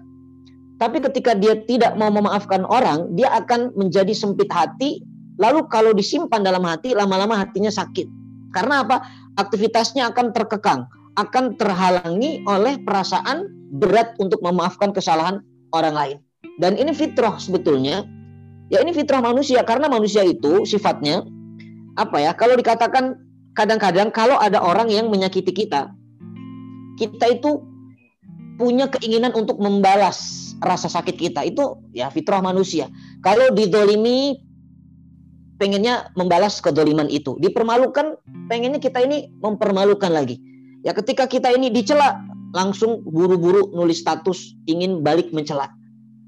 [0.77, 5.01] Tapi ketika dia tidak mau memaafkan orang, dia akan menjadi sempit hati.
[5.41, 8.05] Lalu kalau disimpan dalam hati, lama-lama hatinya sakit.
[8.53, 9.01] Karena apa?
[9.33, 10.85] aktivitasnya akan terkekang,
[11.17, 15.41] akan terhalangi oleh perasaan berat untuk memaafkan kesalahan
[15.73, 16.17] orang lain.
[16.61, 18.05] Dan ini fitrah sebetulnya.
[18.71, 21.25] Ya ini fitrah manusia karena manusia itu sifatnya
[21.99, 22.31] apa ya?
[22.33, 23.17] Kalau dikatakan
[23.53, 25.93] kadang-kadang kalau ada orang yang menyakiti kita,
[26.97, 27.61] kita itu
[28.57, 31.45] punya keinginan untuk membalas rasa sakit kita.
[31.45, 32.89] Itu ya fitrah manusia.
[33.21, 34.41] Kalau didolimi
[35.61, 37.37] pengennya membalas kedoliman itu.
[37.39, 38.17] Dipermalukan,
[38.49, 40.41] pengennya kita ini mempermalukan lagi.
[40.83, 42.19] Ya ketika kita ini dicela,
[42.51, 45.71] langsung buru-buru nulis status ingin balik mencela.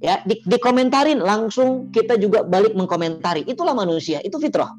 [0.04, 3.48] Ya, di, dikomentarin langsung kita juga balik mengkomentari.
[3.48, 4.70] Itulah manusia, itu fitrah.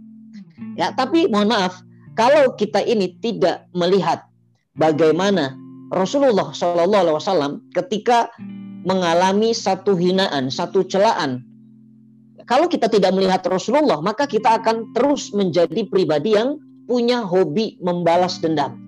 [0.77, 1.81] Ya, tapi mohon maaf,
[2.15, 4.29] kalau kita ini tidak melihat
[4.77, 5.57] bagaimana
[5.89, 8.29] Rasulullah Shallallahu Alaihi Wasallam ketika
[8.85, 11.43] mengalami satu hinaan, satu celaan
[12.47, 18.39] kalau kita tidak melihat Rasulullah, maka kita akan terus menjadi pribadi yang punya hobi membalas
[18.39, 18.79] dendam.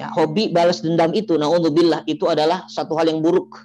[0.00, 3.60] Ya, hobi balas dendam itu, naudzubillah, itu adalah satu hal yang buruk.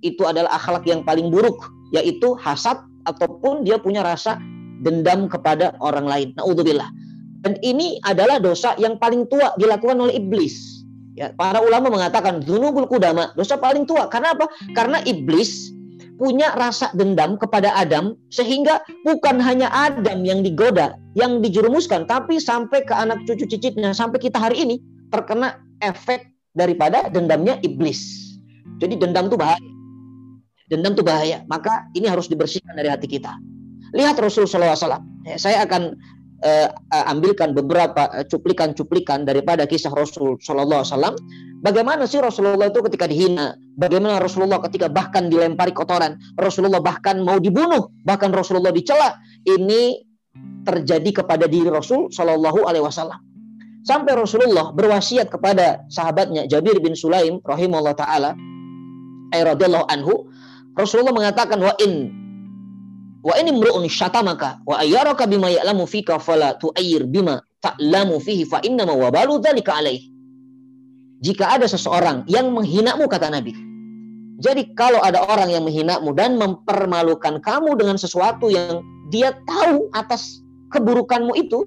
[0.00, 4.40] Itu adalah akhlak yang paling buruk, yaitu hasad ataupun dia punya rasa
[4.80, 6.28] dendam kepada orang lain.
[6.36, 6.88] Naudzubillah.
[7.40, 10.84] Dan ini adalah dosa yang paling tua dilakukan oleh iblis.
[11.16, 14.08] Ya, para ulama mengatakan dzunubul kudama, dosa paling tua.
[14.08, 14.48] Karena apa?
[14.76, 15.72] Karena iblis
[16.20, 22.84] punya rasa dendam kepada Adam sehingga bukan hanya Adam yang digoda, yang dijerumuskan, tapi sampai
[22.84, 24.76] ke anak cucu cicitnya, sampai kita hari ini
[25.08, 28.36] terkena efek daripada dendamnya iblis.
[28.80, 29.60] Jadi dendam itu bahaya.
[30.70, 31.42] Dendam itu bahaya.
[31.50, 33.34] Maka ini harus dibersihkan dari hati kita.
[33.90, 35.02] Lihat Rasulullah SAW.
[35.34, 35.98] Saya akan
[36.44, 36.68] uh,
[37.10, 41.14] ambilkan beberapa eh, cuplikan-cuplikan daripada kisah Rasul Wasallam.
[41.60, 43.52] Bagaimana sih Rasulullah itu ketika dihina?
[43.76, 46.16] Bagaimana Rasulullah ketika bahkan dilempari kotoran?
[46.40, 49.20] Rasulullah bahkan mau dibunuh, bahkan Rasulullah dicela.
[49.44, 50.00] Ini
[50.64, 53.20] terjadi kepada diri Rasul Shallallahu Alaihi Wasallam.
[53.84, 58.36] Sampai Rasulullah berwasiat kepada sahabatnya Jabir bin Sulaim rahimahullah taala,
[59.32, 60.28] radhiyallahu anhu,
[60.78, 62.20] Rasulullah mengatakan wa in
[63.20, 68.64] Wa ini mru'un syatamaka wa ayyaraka bima ya'lamu fika fala tu'ayyir bima ta'lamu fihi fa
[68.64, 70.08] innama wabalu dzalika alaih.
[71.20, 73.52] Jika ada seseorang yang menghinamu kata Nabi.
[74.40, 78.80] Jadi kalau ada orang yang menghinamu dan mempermalukan kamu dengan sesuatu yang
[79.12, 80.40] dia tahu atas
[80.72, 81.60] keburukanmu itu,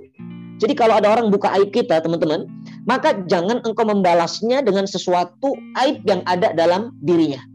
[0.58, 2.50] jadi kalau ada orang buka aib kita, teman-teman,
[2.90, 5.54] maka jangan engkau membalasnya dengan sesuatu
[5.86, 7.53] aib yang ada dalam dirinya.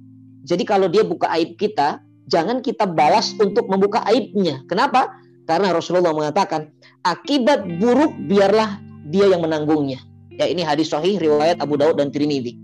[0.48, 4.64] Jadi kalau dia buka aib kita, jangan kita balas untuk membuka aibnya.
[4.64, 5.12] Kenapa?
[5.44, 6.72] Karena Rasulullah mengatakan,
[7.04, 8.80] akibat buruk biarlah
[9.12, 10.00] dia yang menanggungnya.
[10.32, 12.56] Ya ini hadis sahih riwayat Abu Daud dan Tirmidzi.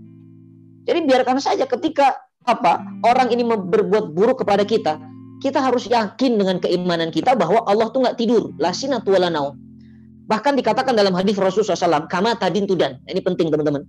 [0.85, 5.01] Jadi biarkan saja ketika apa orang ini berbuat buruk kepada kita,
[5.41, 9.57] kita harus yakin dengan keimanan kita bahwa Allah tuh nggak tidur, lasina naum.
[10.25, 12.97] Bahkan dikatakan dalam hadis Rasulullah SAW, kama tadin tudan.
[13.05, 13.85] Ini penting teman-teman.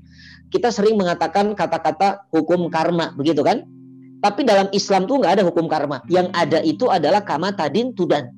[0.53, 3.65] Kita sering mengatakan kata-kata hukum karma, begitu kan?
[4.21, 6.01] Tapi dalam Islam tuh nggak ada hukum karma.
[6.09, 8.33] Yang ada itu adalah kama tadin tudan.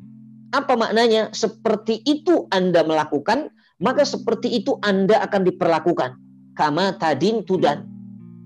[0.51, 1.31] Apa maknanya?
[1.31, 6.11] Seperti itu Anda melakukan, maka seperti itu Anda akan diperlakukan.
[6.59, 7.87] Kama tadin tudan.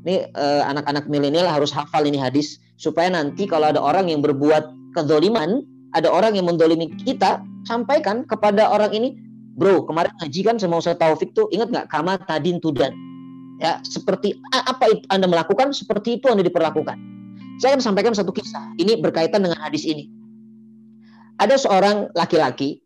[0.03, 4.95] Ini eh, anak-anak milenial harus hafal ini hadis supaya nanti kalau ada orang yang berbuat
[4.99, 5.62] kezoliman,
[5.95, 9.14] ada orang yang mendolimi kita, sampaikan kepada orang ini
[9.53, 12.97] Bro, kemarin ngaji kan sama Ustaz Taufik tuh ingat nggak kama tadin tudan.
[13.61, 16.97] Ya, seperti apa itu Anda melakukan, seperti itu Anda diperlakukan.
[17.62, 18.75] Saya akan sampaikan satu kisah.
[18.75, 20.11] Ini berkaitan dengan hadis ini.
[21.38, 22.83] Ada seorang laki-laki.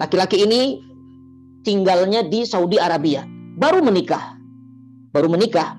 [0.00, 0.80] Laki-laki ini
[1.60, 3.28] tinggalnya di Saudi Arabia.
[3.60, 4.40] Baru menikah.
[5.12, 5.76] Baru menikah.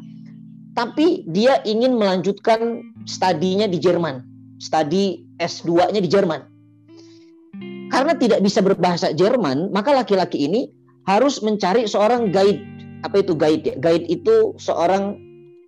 [0.77, 4.21] Tapi dia ingin melanjutkan studinya di Jerman.
[4.61, 6.45] Studi S2-nya di Jerman.
[7.89, 10.69] Karena tidak bisa berbahasa Jerman, maka laki-laki ini
[11.09, 12.61] harus mencari seorang guide.
[13.01, 13.73] Apa itu guide?
[13.81, 15.17] Guide itu seorang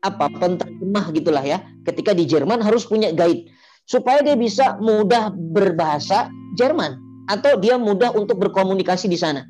[0.06, 1.58] apa penterjemah gitulah ya.
[1.90, 3.50] Ketika di Jerman harus punya guide
[3.90, 9.50] supaya dia bisa mudah berbahasa Jerman atau dia mudah untuk berkomunikasi di sana.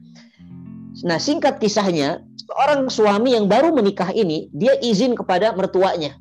[1.03, 6.15] Nah, singkat kisahnya, seorang suami yang baru menikah ini dia izin kepada mertuanya.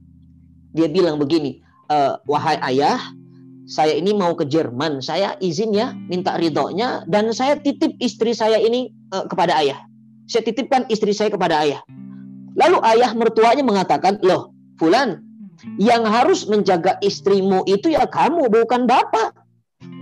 [0.75, 2.99] Dia bilang begini, e, wahai ayah,
[3.69, 8.57] saya ini mau ke Jerman, saya izin ya, minta ridhonya, dan saya titip istri saya
[8.57, 9.85] ini uh, kepada ayah.
[10.25, 11.85] Saya titipkan istri saya kepada ayah.
[12.57, 15.21] Lalu ayah mertuanya mengatakan, loh, Fulan,
[15.79, 19.35] yang harus menjaga istrimu itu ya kamu, bukan bapak.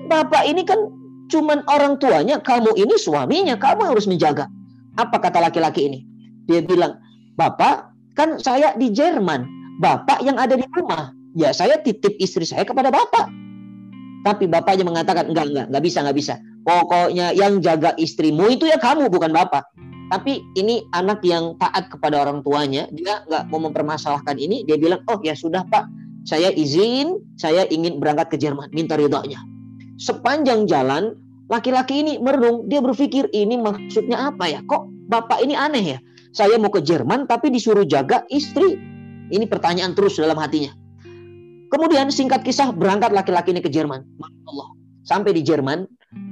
[0.06, 0.78] Bapak ini kan
[1.32, 4.46] cuman orang tuanya, kamu ini suaminya, kamu harus menjaga.
[4.96, 6.00] Apa kata laki-laki ini?
[6.46, 6.96] Dia bilang,
[7.34, 9.44] bapak, kan saya di Jerman,
[9.82, 11.12] bapak yang ada di rumah.
[11.36, 13.28] Ya saya titip istri saya kepada bapak
[14.26, 16.34] tapi bapaknya mengatakan enggak enggak enggak bisa enggak bisa.
[16.66, 19.62] Pokoknya yang jaga istrimu itu ya kamu bukan bapak.
[20.06, 24.62] Tapi ini anak yang taat kepada orang tuanya, dia enggak mau mempermasalahkan ini.
[24.62, 25.90] Dia bilang, oh ya sudah pak,
[26.22, 29.42] saya izin, saya ingin berangkat ke Jerman, minta ridhonya.
[29.98, 31.18] Sepanjang jalan,
[31.50, 34.60] laki-laki ini merenung, dia berpikir ini maksudnya apa ya?
[34.62, 35.98] Kok bapak ini aneh ya?
[36.30, 38.78] Saya mau ke Jerman tapi disuruh jaga istri.
[39.26, 40.70] Ini pertanyaan terus dalam hatinya.
[41.66, 44.06] Kemudian singkat kisah berangkat laki-laki ini ke Jerman.
[44.46, 44.68] Allah.
[45.02, 45.86] Sampai di Jerman,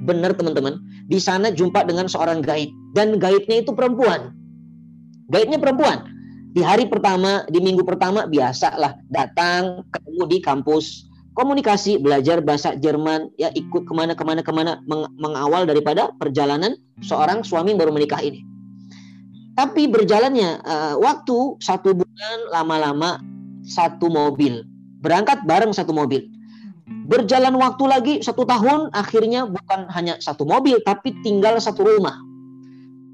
[0.05, 4.37] benar teman-teman, di sana jumpa dengan seorang guide dan guide-nya itu perempuan.
[5.33, 6.05] Guide-nya perempuan.
[6.55, 13.29] Di hari pertama, di minggu pertama biasalah datang ketemu di kampus komunikasi belajar bahasa Jerman
[13.37, 18.41] ya ikut ke mana ke mana meng mengawal daripada perjalanan seorang suami baru menikah ini.
[19.55, 23.23] Tapi berjalannya uh, waktu satu bulan lama-lama
[23.67, 24.67] satu mobil
[25.03, 26.27] berangkat bareng satu mobil.
[26.85, 32.21] Berjalan waktu lagi satu tahun, akhirnya bukan hanya satu mobil, tapi tinggal satu rumah.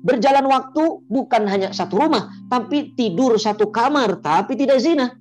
[0.03, 5.15] Berjalan waktu bukan hanya satu rumah, tapi tidur satu kamar, tapi tidak zina.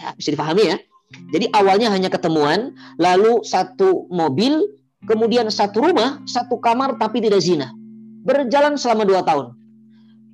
[0.00, 0.76] Ya, bisa dipahami ya.
[1.36, 4.64] Jadi awalnya hanya ketemuan, lalu satu mobil,
[5.04, 7.70] kemudian satu rumah, satu kamar, tapi tidak zina.
[8.24, 9.52] Berjalan selama dua tahun.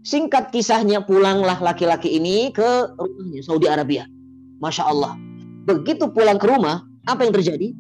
[0.07, 4.07] Singkat kisahnya pulanglah laki-laki ini ke rumahnya Saudi Arabia.
[4.62, 5.12] Masya Allah.
[5.68, 7.72] Begitu pulang ke rumah, apa yang terjadi?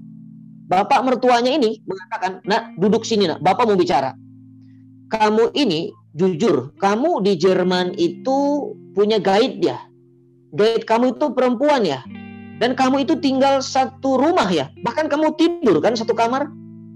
[0.70, 4.14] Bapak mertuanya ini mengatakan, nak duduk sini nak, bapak mau bicara.
[5.10, 9.82] Kamu ini jujur, kamu di Jerman itu punya guide ya.
[10.54, 12.06] Guide kamu itu perempuan ya.
[12.62, 14.70] Dan kamu itu tinggal satu rumah ya.
[14.86, 16.46] Bahkan kamu tidur kan satu kamar.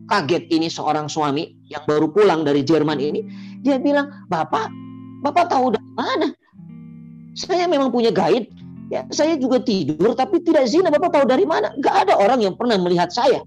[0.05, 3.25] Kaget ini seorang suami yang baru pulang dari Jerman ini.
[3.65, 4.69] Dia bilang, Bapak,
[5.25, 6.29] Bapak tahu dari mana?
[7.33, 8.53] Saya memang punya guide
[8.93, 10.93] Ya, saya juga tidur tapi tidak zina.
[10.93, 11.73] Bapak tahu dari mana?
[11.81, 13.41] Gak ada orang yang pernah melihat saya.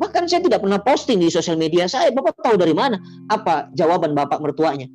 [0.00, 2.08] Bahkan saya tidak pernah posting di sosial media saya.
[2.08, 2.96] Bapak tahu dari mana?
[3.28, 4.88] Apa jawaban bapak mertuanya?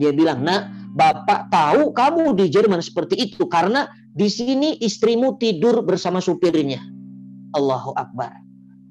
[0.00, 5.84] Dia bilang, nak, bapak tahu kamu di Jerman seperti itu karena di sini istrimu tidur
[5.84, 6.80] bersama supirnya.
[7.52, 8.32] Allahu Akbar.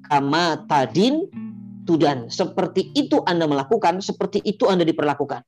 [0.06, 1.26] Kama tadin
[1.84, 2.30] tudan.
[2.30, 5.42] Seperti itu Anda melakukan, seperti itu Anda diperlakukan.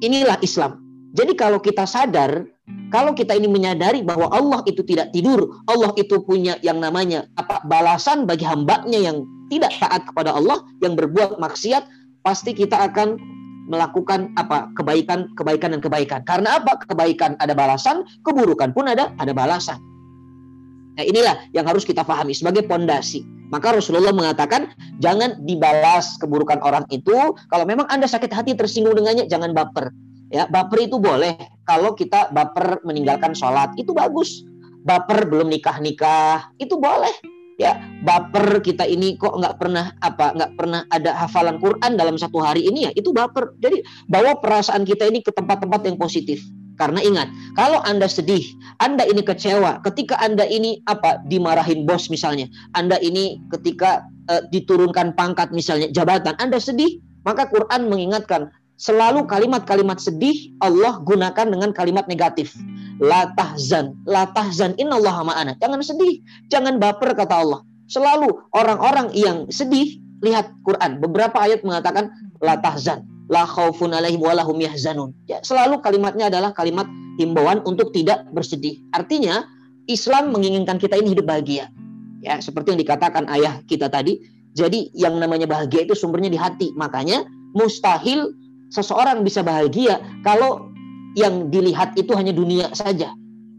[0.00, 0.80] Inilah Islam.
[1.12, 2.44] Jadi kalau kita sadar
[2.90, 7.62] kalau kita ini menyadari bahwa Allah itu tidak tidur, Allah itu punya yang namanya apa
[7.66, 11.86] balasan bagi hambanya yang tidak taat kepada Allah, yang berbuat maksiat,
[12.26, 13.18] pasti kita akan
[13.66, 16.20] melakukan apa kebaikan, kebaikan dan kebaikan.
[16.26, 16.78] Karena apa?
[16.86, 19.78] Kebaikan ada balasan, keburukan pun ada ada balasan.
[20.96, 23.22] Nah inilah yang harus kita pahami sebagai pondasi.
[23.52, 27.14] Maka Rasulullah mengatakan jangan dibalas keburukan orang itu.
[27.50, 29.92] Kalau memang anda sakit hati tersinggung dengannya, jangan baper.
[30.26, 34.42] Ya, baper itu boleh kalau kita baper meninggalkan sholat itu bagus.
[34.86, 37.14] Baper belum nikah nikah itu boleh.
[37.56, 42.42] Ya, baper kita ini kok nggak pernah apa nggak pernah ada hafalan Quran dalam satu
[42.42, 43.54] hari ini ya itu baper.
[43.62, 46.42] Jadi bawa perasaan kita ini ke tempat-tempat yang positif.
[46.76, 48.44] Karena ingat, kalau Anda sedih,
[48.84, 55.16] Anda ini kecewa, ketika Anda ini apa dimarahin bos misalnya, Anda ini ketika uh, diturunkan
[55.16, 62.04] pangkat misalnya jabatan, Anda sedih, maka Quran mengingatkan Selalu kalimat-kalimat sedih Allah gunakan dengan kalimat
[62.12, 62.52] negatif.
[63.00, 65.56] La tahzan, la tahzan innallaha ma'ana.
[65.60, 66.20] Jangan sedih,
[66.52, 67.60] jangan baper kata Allah.
[67.88, 71.00] Selalu orang-orang yang sedih lihat Quran.
[71.00, 72.12] Beberapa ayat mengatakan
[72.44, 75.16] la tahzan, la khaufun alaihim wa lahum yahzanun.
[75.24, 76.84] Ya, selalu kalimatnya adalah kalimat
[77.16, 78.80] himbauan untuk tidak bersedih.
[78.92, 79.44] Artinya
[79.88, 81.72] Islam menginginkan kita ini hidup bahagia.
[82.20, 84.20] Ya, seperti yang dikatakan ayah kita tadi.
[84.56, 86.72] Jadi yang namanya bahagia itu sumbernya di hati.
[86.76, 88.32] Makanya mustahil
[88.70, 90.70] seseorang bisa bahagia kalau
[91.16, 93.10] yang dilihat itu hanya dunia saja.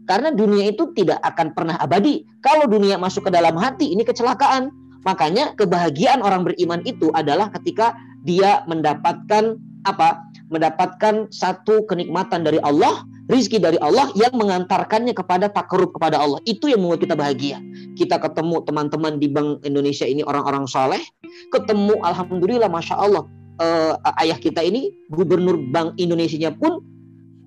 [0.08, 2.24] Karena dunia itu tidak akan pernah abadi.
[2.40, 4.72] Kalau dunia masuk ke dalam hati, ini kecelakaan.
[5.04, 7.92] Makanya kebahagiaan orang beriman itu adalah ketika
[8.24, 10.24] dia mendapatkan apa?
[10.48, 16.40] Mendapatkan satu kenikmatan dari Allah, rizki dari Allah yang mengantarkannya kepada takarub kepada Allah.
[16.48, 17.60] Itu yang membuat kita bahagia.
[17.92, 21.04] Kita ketemu teman-teman di Bank Indonesia ini orang-orang saleh,
[21.52, 23.28] ketemu alhamdulillah masya Allah
[23.58, 26.80] uh, ayah kita ini gubernur Bank Indonesia pun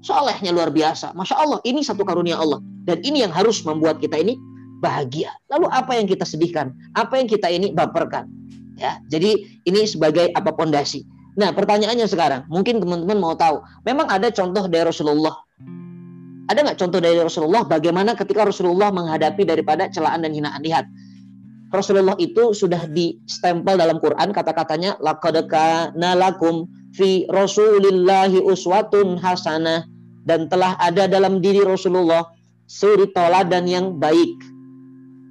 [0.04, 1.16] solehnya luar biasa.
[1.16, 2.60] Masya Allah, ini satu karunia Allah.
[2.86, 4.36] Dan ini yang harus membuat kita ini
[4.82, 5.30] bahagia.
[5.54, 6.74] Lalu apa yang kita sedihkan?
[6.98, 8.28] Apa yang kita ini baperkan?
[8.82, 9.38] Ya, jadi
[9.70, 11.06] ini sebagai apa pondasi.
[11.38, 15.38] Nah, pertanyaannya sekarang, mungkin teman-teman mau tahu, memang ada contoh dari Rasulullah.
[16.50, 20.60] Ada nggak contoh dari Rasulullah bagaimana ketika Rasulullah menghadapi daripada celaan dan hinaan?
[20.60, 20.84] Lihat,
[21.72, 25.48] Rasulullah itu sudah di stempel dalam Quran kata-katanya laqad
[25.96, 29.88] lakum fi rasulillahi uswatun hasanah
[30.28, 32.28] dan telah ada dalam diri Rasulullah
[32.68, 34.36] suri toladan yang baik.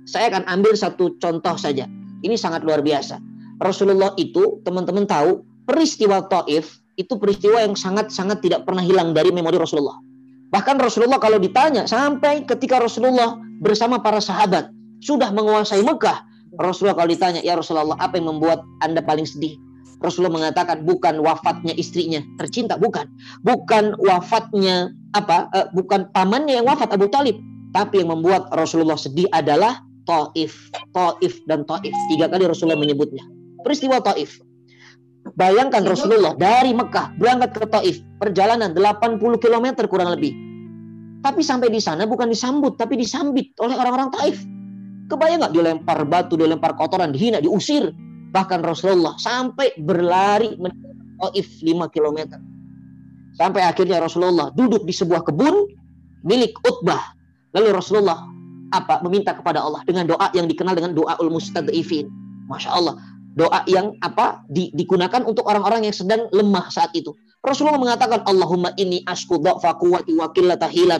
[0.08, 1.86] Saya akan ambil satu contoh saja.
[2.24, 3.20] Ini sangat luar biasa.
[3.60, 9.56] Rasulullah itu teman-teman tahu peristiwa Taif itu peristiwa yang sangat-sangat tidak pernah hilang dari memori
[9.60, 9.96] Rasulullah.
[10.50, 14.68] Bahkan Rasulullah kalau ditanya sampai ketika Rasulullah bersama para sahabat
[15.00, 19.54] sudah menguasai Mekah, Rasulullah kalau ditanya, ya Rasulullah apa yang membuat Anda paling sedih?
[20.00, 23.04] Rasulullah mengatakan bukan wafatnya istrinya tercinta, bukan.
[23.44, 25.52] Bukan wafatnya apa?
[25.52, 27.36] Uh, bukan pamannya yang wafat Abu Talib.
[27.70, 31.94] Tapi yang membuat Rasulullah sedih adalah Taif, Taif dan Taif.
[32.10, 33.22] Tiga kali Rasulullah menyebutnya.
[33.62, 34.40] Peristiwa Taif.
[35.36, 40.32] Bayangkan Rasulullah dari Mekah berangkat ke Taif, perjalanan 80 km kurang lebih.
[41.20, 44.40] Tapi sampai di sana bukan disambut, tapi disambit oleh orang-orang Taif.
[45.10, 47.90] Kebayang nggak dilempar batu, dilempar kotoran, dihina, diusir,
[48.30, 50.54] Bahkan Rasulullah sampai berlari
[51.20, 52.38] Taif 5 km.
[53.34, 55.66] Sampai akhirnya Rasulullah duduk di sebuah kebun
[56.22, 57.18] milik Utbah.
[57.52, 58.30] Lalu Rasulullah
[58.70, 62.06] apa meminta kepada Allah dengan doa yang dikenal dengan doa ul mustadifin.
[62.46, 62.94] Masya Allah,
[63.34, 67.10] doa yang apa di, digunakan untuk orang-orang yang sedang lemah saat itu.
[67.40, 70.28] Rasulullah mengatakan Allahumma ini asku dha'fa quwwati wa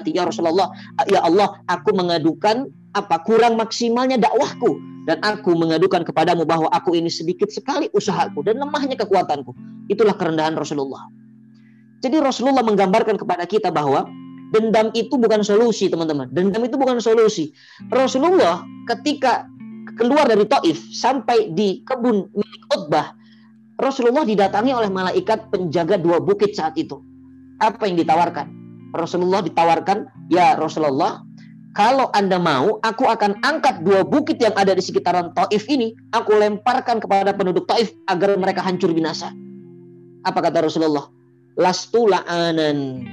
[0.08, 0.72] ya Rasulullah
[1.04, 2.64] ya Allah aku mengadukan
[2.95, 8.59] apa kurang maksimalnya dakwahku dan aku mengadukan kepadamu bahwa aku ini sedikit sekali usahaku dan
[8.61, 9.55] lemahnya kekuatanku.
[9.91, 11.09] Itulah kerendahan Rasulullah.
[12.01, 14.09] Jadi Rasulullah menggambarkan kepada kita bahwa
[14.51, 16.32] dendam itu bukan solusi, teman-teman.
[16.32, 17.53] Dendam itu bukan solusi.
[17.93, 19.47] Rasulullah ketika
[19.99, 23.12] keluar dari Taif sampai di kebun milik Utbah,
[23.80, 27.01] Rasulullah didatangi oleh malaikat penjaga dua bukit saat itu.
[27.61, 28.49] Apa yang ditawarkan?
[28.97, 31.24] Rasulullah ditawarkan, "Ya Rasulullah,
[31.70, 36.34] kalau Anda mau, aku akan angkat dua bukit yang ada di sekitaran Taif ini, aku
[36.34, 39.30] lemparkan kepada penduduk Taif agar mereka hancur binasa.
[40.26, 41.06] Apa kata Rasulullah?
[41.54, 43.06] Lastu la'anan.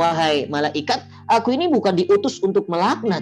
[0.00, 3.20] Wahai malaikat, aku ini bukan diutus untuk melaknat.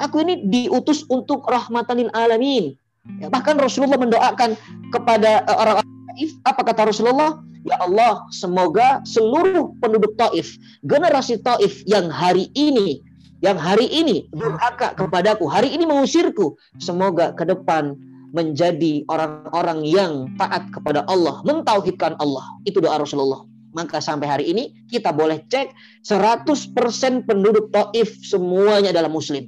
[0.00, 2.72] Aku ini diutus untuk rahmatan lil alamin.
[3.20, 4.56] Ya, bahkan Rasulullah mendoakan
[4.96, 7.36] kepada eh, orang-orang Taif, apa kata Rasulullah?
[7.68, 10.56] Ya Allah, semoga seluruh penduduk Taif,
[10.88, 13.04] generasi Taif yang hari ini
[13.40, 16.60] yang hari ini durhaka kepadaku, hari ini mengusirku.
[16.76, 17.96] Semoga ke depan
[18.30, 22.44] menjadi orang-orang yang taat kepada Allah, mentauhidkan Allah.
[22.68, 23.42] Itu doa Rasulullah.
[23.70, 25.72] Maka sampai hari ini kita boleh cek
[26.04, 29.46] 100% penduduk Taif semuanya adalah muslim.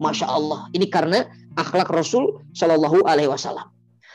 [0.00, 0.66] Masya Allah.
[0.72, 1.28] Ini karena
[1.60, 3.68] akhlak Rasul Shallallahu Alaihi Wasallam.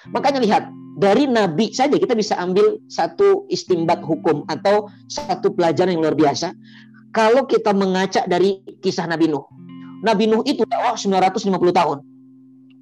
[0.10, 0.64] Makanya lihat
[0.98, 6.56] dari Nabi saja kita bisa ambil satu istimbat hukum atau satu pelajaran yang luar biasa
[7.16, 9.48] kalau kita mengacak dari kisah Nabi Nuh.
[10.04, 11.98] Nabi Nuh itu dakwah 950 tahun.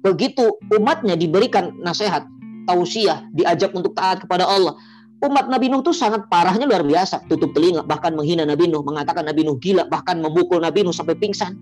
[0.02, 2.26] Begitu umatnya diberikan nasihat,
[2.66, 4.74] tausiah, diajak untuk taat kepada Allah.
[5.22, 7.30] Umat Nabi Nuh itu sangat parahnya luar biasa.
[7.30, 11.14] Tutup telinga, bahkan menghina Nabi Nuh, mengatakan Nabi Nuh gila, bahkan memukul Nabi Nuh sampai
[11.14, 11.54] pingsan.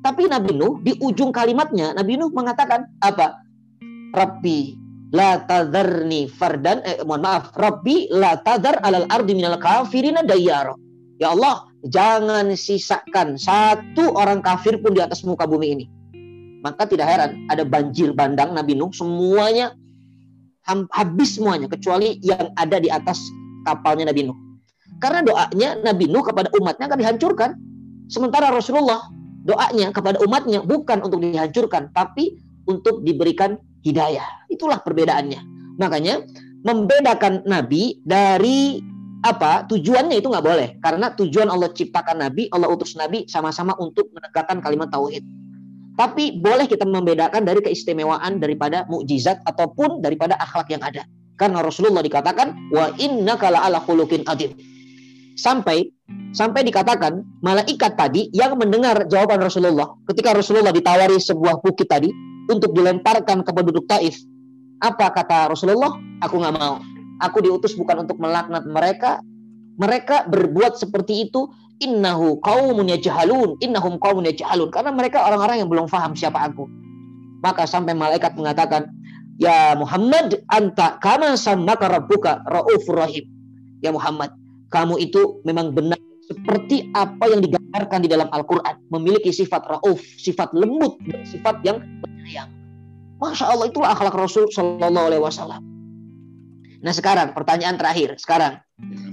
[0.00, 3.42] Tapi Nabi Nuh di ujung kalimatnya, Nabi Nuh mengatakan apa?
[4.14, 10.72] Rabbi la tadarni fardan eh, mohon maaf Rabbi la tadar alal ardi minal kafirina dayyara
[11.16, 15.86] ya Allah jangan sisakan satu orang kafir pun di atas muka bumi ini.
[16.58, 19.74] Maka tidak heran ada banjir bandang Nabi Nuh semuanya
[20.92, 23.22] habis semuanya kecuali yang ada di atas
[23.62, 24.38] kapalnya Nabi Nuh.
[24.98, 27.50] Karena doanya Nabi Nuh kepada umatnya akan dihancurkan.
[28.10, 29.06] Sementara Rasulullah
[29.46, 33.56] doanya kepada umatnya bukan untuk dihancurkan tapi untuk diberikan
[33.86, 34.26] hidayah.
[34.50, 35.40] Itulah perbedaannya.
[35.78, 36.26] Makanya
[36.66, 38.82] membedakan nabi dari
[39.22, 39.66] apa?
[39.66, 40.68] Tujuannya itu nggak boleh.
[40.78, 45.26] Karena tujuan Allah ciptakan nabi Allah utus nabi sama-sama untuk menegakkan kalimat tauhid.
[45.98, 51.02] Tapi boleh kita membedakan dari keistimewaan daripada mukjizat ataupun daripada akhlak yang ada.
[51.34, 54.22] Karena Rasulullah dikatakan wa inna kala ala khuluqin
[55.38, 55.86] sampai
[56.34, 62.10] sampai dikatakan malaikat tadi yang mendengar jawaban Rasulullah ketika Rasulullah ditawari sebuah bukit tadi
[62.50, 64.18] untuk dilemparkan ke penduduk Taif
[64.78, 65.94] apa kata Rasulullah?
[66.22, 69.18] Aku nggak mau Aku diutus bukan untuk melaknat mereka.
[69.78, 71.50] Mereka berbuat seperti itu.
[71.78, 73.58] Innahu qaumun yajhalun.
[73.62, 74.70] Innahum qaumun yajhalun.
[74.70, 76.66] Karena mereka orang-orang yang belum paham siapa aku.
[77.42, 78.90] Maka sampai malaikat mengatakan
[79.38, 83.26] ya Muhammad anta kama sammaka rabbuka raufur rahim.
[83.78, 84.34] Ya Muhammad
[84.74, 88.82] kamu itu memang benar seperti apa yang digambarkan di dalam Al-Qur'an.
[88.90, 92.50] Memiliki sifat rauf sifat lembut dan sifat yang penyayang
[93.18, 95.77] Masya Allah itulah akhlak Rasul Shallallahu Alaihi Wasallam
[96.78, 98.62] Nah sekarang pertanyaan terakhir sekarang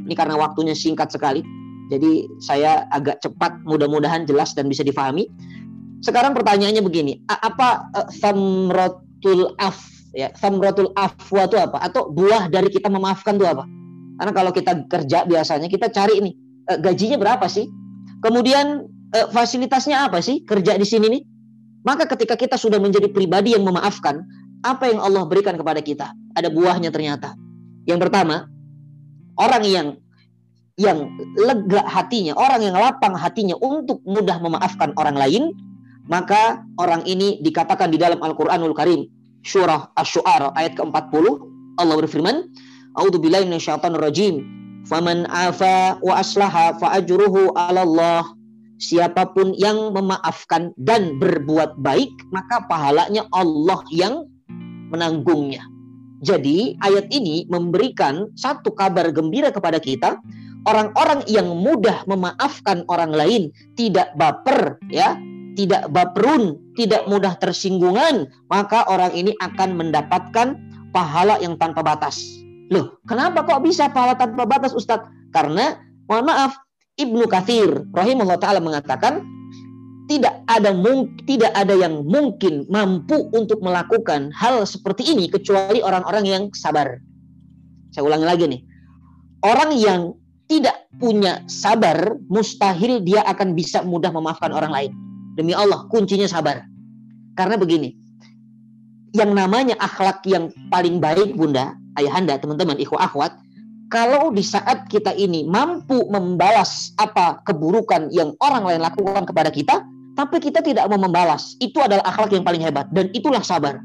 [0.05, 1.41] ini karena waktunya singkat sekali,
[1.89, 5.29] jadi saya agak cepat, mudah-mudahan jelas dan bisa difahami.
[6.05, 9.77] Sekarang pertanyaannya begini, apa uh, samrotul af
[10.13, 11.81] ya samrotul afwa itu apa?
[11.81, 13.65] Atau buah dari kita memaafkan itu apa?
[14.21, 16.31] Karena kalau kita kerja biasanya kita cari ini
[16.69, 17.65] uh, gajinya berapa sih?
[18.21, 21.23] Kemudian uh, fasilitasnya apa sih kerja di sini nih?
[21.85, 24.25] Maka ketika kita sudah menjadi pribadi yang memaafkan,
[24.65, 26.09] apa yang Allah berikan kepada kita?
[26.33, 27.37] Ada buahnya ternyata.
[27.85, 28.49] Yang pertama,
[29.37, 29.87] orang yang
[30.75, 31.07] yang
[31.39, 35.43] lega hatinya, orang yang lapang hatinya untuk mudah memaafkan orang lain,
[36.11, 39.07] maka orang ini dikatakan di dalam Al-Qur'anul Karim,
[39.47, 41.25] Surah Asy-Syu'ara ayat ke-40,
[41.79, 42.35] Allah berfirman,
[42.95, 44.35] A'udzu billahi minasyaitonir rajim.
[44.87, 48.23] Faman afa wa aslaha fa ajruhu 'ala Allah.
[48.79, 54.27] Siapa pun yang memaafkan dan berbuat baik, maka pahalanya Allah yang
[54.91, 55.74] menanggungnya.
[56.23, 60.15] Jadi ayat ini memberikan satu kabar gembira kepada kita
[60.65, 63.43] orang-orang yang mudah memaafkan orang lain,
[63.77, 65.15] tidak baper ya,
[65.55, 70.59] tidak baperun, tidak mudah tersinggungan, maka orang ini akan mendapatkan
[70.91, 72.19] pahala yang tanpa batas.
[72.73, 75.07] Loh, kenapa kok bisa pahala tanpa batas Ustadz?
[75.29, 75.77] Karena
[76.09, 76.57] mohon maaf,
[76.95, 79.19] Ibnu Kathir rahimahullah taala mengatakan
[80.05, 80.71] tidak ada
[81.25, 87.01] tidak ada yang mungkin mampu untuk melakukan hal seperti ini kecuali orang-orang yang sabar.
[87.89, 88.61] Saya ulangi lagi nih.
[89.45, 90.13] Orang yang
[90.45, 94.91] tidak punya sabar, mustahil dia akan bisa mudah memaafkan orang lain.
[95.33, 96.61] Demi Allah, kuncinya sabar.
[97.33, 97.97] Karena begini,
[99.17, 103.33] yang namanya akhlak yang paling baik Bunda, Ayahanda, teman-teman, ikhwah akhwat,
[103.89, 109.85] kalau di saat kita ini mampu membalas apa keburukan yang orang lain lakukan kepada kita,
[110.15, 111.59] tapi kita tidak mau membalas.
[111.59, 113.83] Itu adalah akhlak yang paling hebat dan itulah sabar.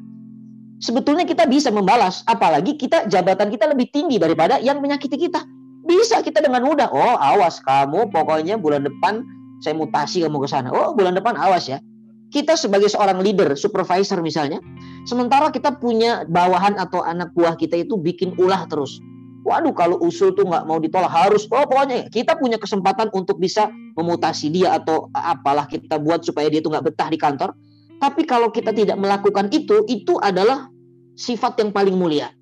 [0.81, 5.45] Sebetulnya kita bisa membalas, apalagi kita jabatan kita lebih tinggi daripada yang menyakiti kita.
[5.85, 6.89] Bisa kita dengan mudah.
[6.89, 9.21] Oh, awas kamu pokoknya bulan depan
[9.61, 10.73] saya mutasi kamu ke sana.
[10.73, 11.85] Oh, bulan depan awas ya.
[12.31, 14.63] Kita sebagai seorang leader, supervisor misalnya,
[15.03, 19.03] sementara kita punya bawahan atau anak buah kita itu bikin ulah terus.
[19.41, 21.49] Waduh, kalau usul tuh nggak mau ditolak harus.
[21.49, 26.61] Oh, pokoknya kita punya kesempatan untuk bisa memutasi dia atau apalah kita buat supaya dia
[26.61, 27.57] tuh nggak betah di kantor.
[28.01, 30.69] Tapi kalau kita tidak melakukan itu, itu adalah
[31.17, 32.33] sifat yang paling mulia.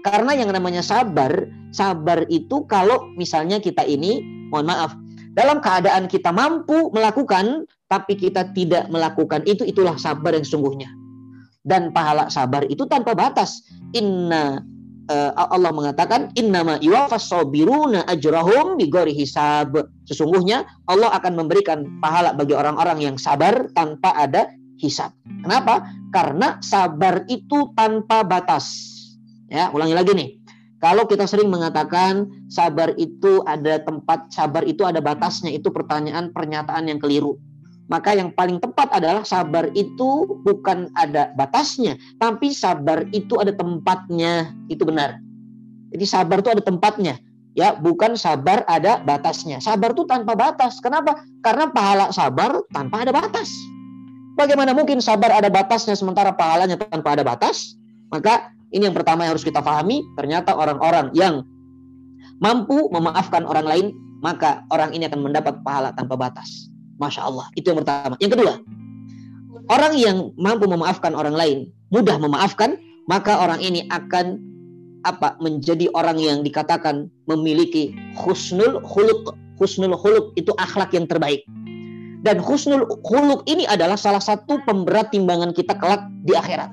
[0.00, 4.96] Karena yang namanya sabar, sabar itu kalau misalnya kita ini, mohon maaf,
[5.36, 10.88] dalam keadaan kita mampu melakukan, tapi kita tidak melakukan itu, itulah sabar yang sesungguhnya.
[11.62, 13.62] Dan pahala sabar itu tanpa batas.
[13.92, 14.64] Inna
[15.10, 19.74] Allah mengatakan innama yuwaffas sabiruna ajrahum bighairi hisab.
[20.06, 24.46] Sesungguhnya Allah akan memberikan pahala bagi orang-orang yang sabar tanpa ada
[24.78, 25.14] hisab.
[25.42, 25.86] Kenapa?
[26.14, 28.90] Karena sabar itu tanpa batas.
[29.50, 30.30] Ya, ulangi lagi nih.
[30.82, 36.90] Kalau kita sering mengatakan sabar itu ada tempat, sabar itu ada batasnya, itu pertanyaan pernyataan
[36.90, 37.38] yang keliru.
[37.92, 44.48] Maka yang paling tepat adalah sabar itu bukan ada batasnya, tapi sabar itu ada tempatnya.
[44.72, 45.20] Itu benar.
[45.92, 47.20] Jadi sabar itu ada tempatnya.
[47.52, 49.60] Ya, bukan sabar ada batasnya.
[49.60, 50.80] Sabar itu tanpa batas.
[50.80, 51.20] Kenapa?
[51.44, 53.52] Karena pahala sabar tanpa ada batas.
[54.40, 57.76] Bagaimana mungkin sabar ada batasnya sementara pahalanya tanpa ada batas?
[58.08, 60.00] Maka ini yang pertama yang harus kita pahami.
[60.16, 61.44] Ternyata orang-orang yang
[62.40, 63.86] mampu memaafkan orang lain,
[64.24, 66.71] maka orang ini akan mendapat pahala tanpa batas.
[67.00, 67.46] Masya Allah.
[67.56, 68.14] Itu yang pertama.
[68.18, 68.52] Yang kedua,
[69.68, 71.58] orang yang mampu memaafkan orang lain,
[71.92, 72.76] mudah memaafkan,
[73.06, 74.38] maka orang ini akan
[75.02, 79.34] apa menjadi orang yang dikatakan memiliki husnul khuluq.
[79.58, 81.42] Husnul khuluq itu akhlak yang terbaik.
[82.22, 86.70] Dan husnul khuluq ini adalah salah satu pemberat timbangan kita kelak di akhirat.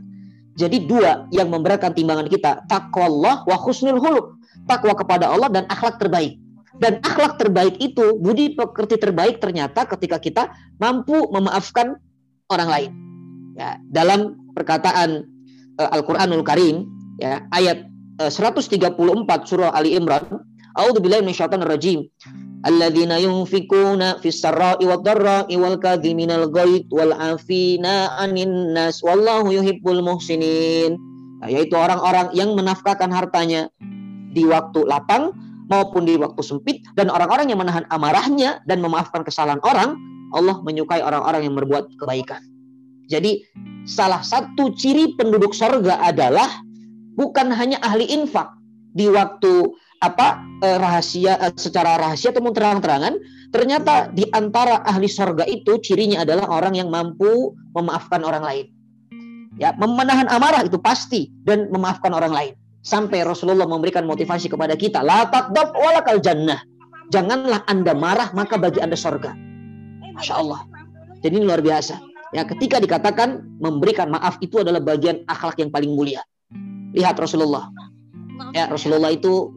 [0.60, 4.38] Jadi dua yang memberatkan timbangan kita, takwa Allah wa husnul huluk.
[4.70, 6.38] Takwa kepada Allah dan akhlak terbaik.
[6.78, 10.44] Dan akhlak terbaik itu, budi pekerti terbaik ternyata ketika kita
[10.78, 11.98] mampu memaafkan
[12.54, 12.92] orang lain.
[13.58, 15.26] Ya, dalam perkataan
[15.82, 16.86] uh, Al-Qur'anul Karim
[17.18, 17.90] ya, ayat
[18.22, 18.78] uh, 134
[19.50, 20.24] surah Ali Imran,
[20.78, 22.06] A'udzubillahi minasyaitonirrajim.
[22.60, 30.04] Alladzina yunfikuna fis sarra'i wad dharra'i wal kadhiminal ghaid wal afina 'anin nas wallahu yuhibbul
[30.04, 31.00] muhsinin.
[31.40, 33.72] Nah, yaitu orang-orang yang menafkahkan hartanya
[34.36, 35.32] di waktu lapang
[35.70, 39.96] maupun di waktu sempit dan orang-orang yang menahan amarahnya dan memaafkan kesalahan orang,
[40.34, 42.42] Allah menyukai orang-orang yang berbuat kebaikan.
[43.10, 43.42] Jadi
[43.90, 46.50] salah satu ciri penduduk sorga adalah
[47.18, 48.54] bukan hanya ahli infak
[48.94, 49.66] di waktu
[50.00, 53.20] apa eh, rahasia eh, secara rahasia atau terang-terangan
[53.52, 58.66] ternyata di antara ahli sorga itu cirinya adalah orang yang mampu memaafkan orang lain
[59.60, 65.04] ya memenahan amarah itu pasti dan memaafkan orang lain sampai Rasulullah memberikan motivasi kepada kita
[65.04, 66.64] la taqdab walakal jannah
[67.12, 69.36] janganlah anda marah maka bagi anda sorga
[70.16, 70.64] Masya Allah
[71.20, 72.00] jadi ini luar biasa
[72.32, 76.24] ya ketika dikatakan memberikan maaf itu adalah bagian akhlak yang paling mulia
[76.96, 77.68] lihat Rasulullah
[78.56, 79.52] ya Rasulullah itu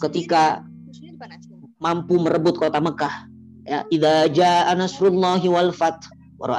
[0.00, 0.64] ketika
[1.78, 3.26] mampu merebut kota Mekah.
[3.68, 6.08] Ya, idza jaa nasrullahi wal fath
[6.40, 6.56] wa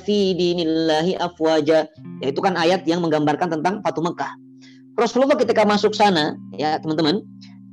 [0.00, 0.18] fi
[1.18, 1.78] afwaja.
[2.22, 4.45] Ya, itu kan ayat yang menggambarkan tentang Fatu Mekah.
[4.96, 7.20] Rasulullah ketika masuk sana, ya teman-teman,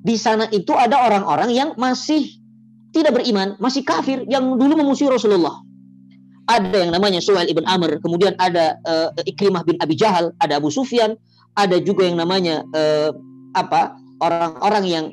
[0.04, 2.28] di sana itu ada orang-orang yang masih
[2.92, 5.64] tidak beriman, masih kafir yang dulu memusuhi Rasulullah.
[6.52, 10.68] Ada yang namanya Suhail ibn Amr, kemudian ada uh, Ikrimah bin Abi Jahal, ada Abu
[10.68, 11.16] Sufyan,
[11.56, 13.16] ada juga yang namanya uh,
[13.56, 15.06] apa orang-orang yang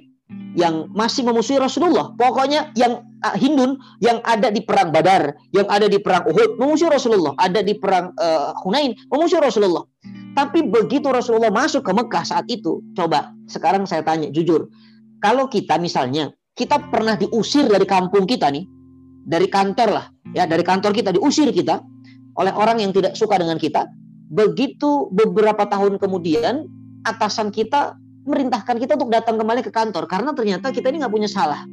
[0.58, 2.10] yang masih memusuhi Rasulullah.
[2.18, 6.90] Pokoknya yang uh, Hindun yang ada di perang Badar, yang ada di perang Uhud memusuhi
[6.90, 9.86] Rasulullah, ada di perang uh, Hunain memusuhi Rasulullah.
[10.34, 14.70] Tapi begitu Rasulullah masuk ke Mekah saat itu, coba sekarang saya tanya jujur,
[15.18, 18.62] kalau kita misalnya kita pernah diusir dari kampung kita nih,
[19.26, 21.82] dari kantor lah, ya dari kantor kita diusir kita
[22.38, 23.90] oleh orang yang tidak suka dengan kita,
[24.30, 26.70] begitu beberapa tahun kemudian
[27.02, 31.30] atasan kita merintahkan kita untuk datang kembali ke kantor karena ternyata kita ini nggak punya
[31.30, 31.64] salah.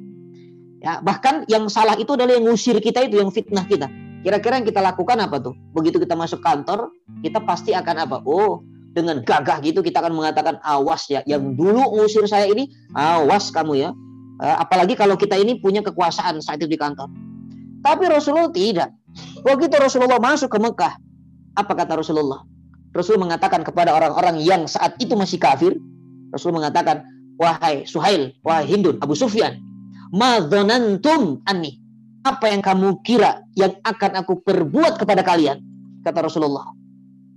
[0.78, 3.90] Ya, bahkan yang salah itu adalah yang ngusir kita itu yang fitnah kita.
[4.22, 5.54] Kira-kira yang kita lakukan apa tuh?
[5.74, 6.94] Begitu kita masuk kantor,
[7.26, 8.18] kita pasti akan apa?
[8.24, 8.62] Oh,
[8.94, 13.74] dengan gagah gitu kita akan mengatakan awas ya, yang dulu ngusir saya ini awas kamu
[13.78, 13.90] ya.
[14.38, 17.10] Eh, apalagi kalau kita ini punya kekuasaan saat itu di kantor.
[17.82, 18.90] Tapi Rasulullah tidak.
[19.42, 20.94] Begitu Rasulullah masuk ke Mekah,
[21.58, 22.46] apa kata Rasulullah?
[22.94, 25.78] Rasul mengatakan kepada orang-orang yang saat itu masih kafir,
[26.32, 27.04] Rasul mengatakan,
[27.40, 29.62] wahai Suhail, wahai Hindun, Abu Sufyan,
[30.12, 31.80] madzanantum anni.
[32.28, 35.64] Apa yang kamu kira yang akan aku perbuat kepada kalian?
[36.04, 36.68] Kata Rasulullah.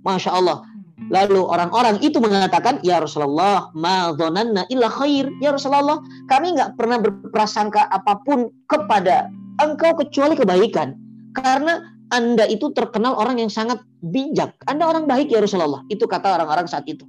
[0.03, 0.67] Masya Allah.
[1.09, 5.31] Lalu orang-orang itu mengatakan, Ya Rasulullah, madzananna illa khair.
[5.39, 9.31] Ya Rasulullah, kami nggak pernah berprasangka apa pun kepada
[9.63, 10.93] engkau kecuali kebaikan.
[11.31, 11.79] Karena
[12.11, 14.51] anda itu terkenal orang yang sangat bijak.
[14.67, 15.81] Anda orang baik ya Rasulullah.
[15.87, 17.07] Itu kata orang-orang saat itu.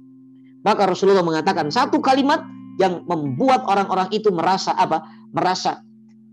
[0.63, 2.43] Maka Rasulullah mengatakan satu kalimat
[2.81, 5.03] yang membuat orang-orang itu merasa apa?
[5.35, 5.83] Merasa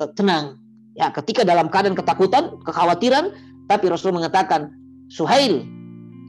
[0.01, 0.57] uh, tenang.
[0.95, 3.31] Ya, ketika dalam keadaan ketakutan, kekhawatiran,
[3.70, 4.74] tapi Rasul mengatakan,
[5.11, 5.62] Suhail,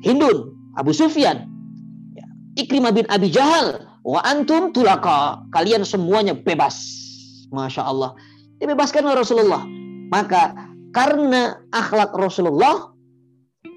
[0.06, 1.50] Hindun, Abu Sufyan,
[2.14, 2.26] ya,
[2.58, 5.42] Ikrimah bin Abi Jahal, wa antum tulaka.
[5.54, 6.78] Kalian semuanya bebas.
[7.52, 8.16] Masya Allah.
[8.62, 9.66] Dibebaskan oleh Rasulullah.
[10.14, 10.56] Maka
[10.94, 12.94] karena akhlak Rasulullah,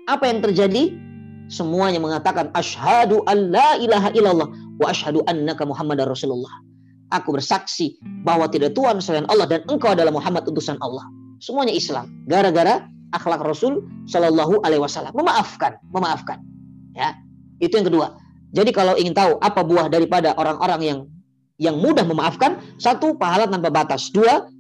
[0.07, 1.04] apa yang terjadi?
[1.49, 4.49] Semuanya mengatakan asyhadu alla ilaha illallah
[4.81, 6.53] wa asyhadu annaka muhammadar rasulullah.
[7.13, 7.95] Aku bersaksi
[8.27, 11.05] bahwa tidak Tuhan selain Allah dan engkau adalah Muhammad utusan Allah.
[11.39, 12.11] Semuanya Islam.
[12.27, 16.43] Gara-gara akhlak Rasul Shallallahu Alaihi Wasallam memaafkan, memaafkan.
[16.99, 17.15] Ya,
[17.63, 18.19] itu yang kedua.
[18.55, 20.99] Jadi kalau ingin tahu apa buah daripada orang-orang yang
[21.63, 24.11] yang mudah memaafkan, satu pahala tanpa batas.
[24.11, 24.51] Dua,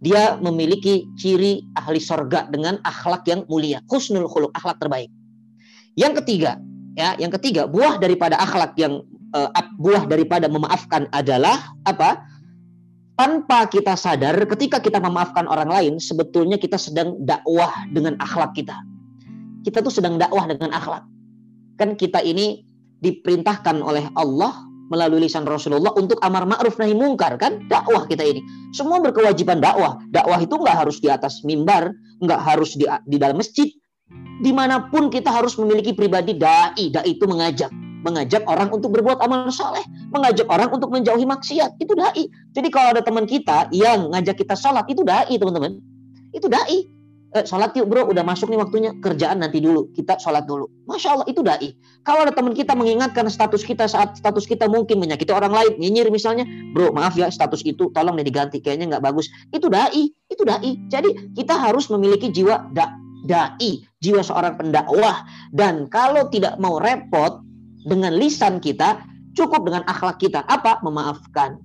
[0.00, 5.12] dia memiliki ciri ahli sorga dengan akhlak yang mulia, husnul khuluq, akhlak terbaik.
[5.98, 6.60] Yang ketiga,
[6.94, 9.02] ya, yang ketiga buah daripada akhlak yang
[9.34, 12.26] uh, buah daripada memaafkan adalah apa?
[13.18, 18.72] Tanpa kita sadar, ketika kita memaafkan orang lain, sebetulnya kita sedang dakwah dengan akhlak kita.
[19.60, 21.04] Kita tuh sedang dakwah dengan akhlak.
[21.76, 22.64] Kan kita ini
[23.04, 28.42] diperintahkan oleh Allah melalui lisan Rasulullah untuk amar ma'ruf nahi mungkar kan dakwah kita ini
[28.74, 33.38] semua berkewajiban dakwah dakwah itu nggak harus di atas mimbar nggak harus di di dalam
[33.38, 33.70] masjid
[34.40, 36.88] di mana pun kita harus memiliki pribadi dai.
[36.90, 37.68] Dai itu mengajak,
[38.06, 41.76] mengajak orang untuk berbuat amal soleh, mengajak orang untuk menjauhi maksiat.
[41.78, 42.26] Itu dai.
[42.56, 45.78] Jadi kalau ada teman kita yang ngajak kita sholat, itu dai teman-teman.
[46.32, 46.88] Itu dai.
[47.30, 50.66] eh, sholat yuk bro, udah masuk nih waktunya, kerjaan nanti dulu, kita sholat dulu.
[50.90, 51.70] Masya Allah, itu da'i.
[52.02, 56.10] Kalau ada teman kita mengingatkan status kita saat status kita mungkin menyakiti orang lain, nyinyir
[56.10, 56.42] misalnya,
[56.74, 59.30] bro maaf ya status itu tolong nih diganti, kayaknya nggak bagus.
[59.54, 60.74] Itu da'i, itu da'i.
[60.90, 62.90] Jadi kita harus memiliki jiwa da
[63.22, 65.28] da'i, jiwa seorang pendakwah.
[65.52, 67.44] Dan kalau tidak mau repot
[67.84, 69.04] dengan lisan kita,
[69.36, 70.42] cukup dengan akhlak kita.
[70.48, 70.80] Apa?
[70.80, 71.60] Memaafkan.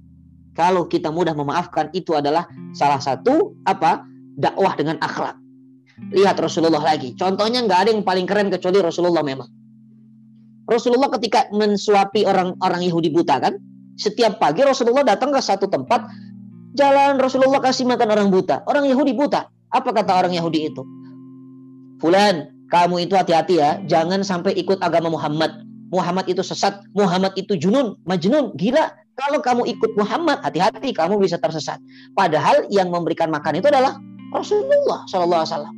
[0.56, 4.04] Kalau kita mudah memaafkan, itu adalah salah satu apa
[4.40, 5.36] dakwah dengan akhlak.
[6.12, 7.16] Lihat Rasulullah lagi.
[7.16, 9.48] Contohnya nggak ada yang paling keren kecuali Rasulullah memang.
[10.68, 13.56] Rasulullah ketika mensuapi orang-orang Yahudi buta kan,
[13.96, 16.08] setiap pagi Rasulullah datang ke satu tempat,
[16.76, 18.64] jalan Rasulullah kasih makan orang buta.
[18.68, 19.48] Orang Yahudi buta.
[19.72, 20.84] Apa kata orang Yahudi itu?
[22.06, 25.66] Fulan, kamu itu hati-hati ya, jangan sampai ikut agama Muhammad.
[25.90, 28.94] Muhammad itu sesat, Muhammad itu junun, majnun, gila.
[29.18, 31.82] Kalau kamu ikut Muhammad, hati-hati kamu bisa tersesat.
[32.14, 33.98] Padahal yang memberikan makan itu adalah
[34.30, 35.76] Rasulullah Shallallahu Alaihi Wasallam.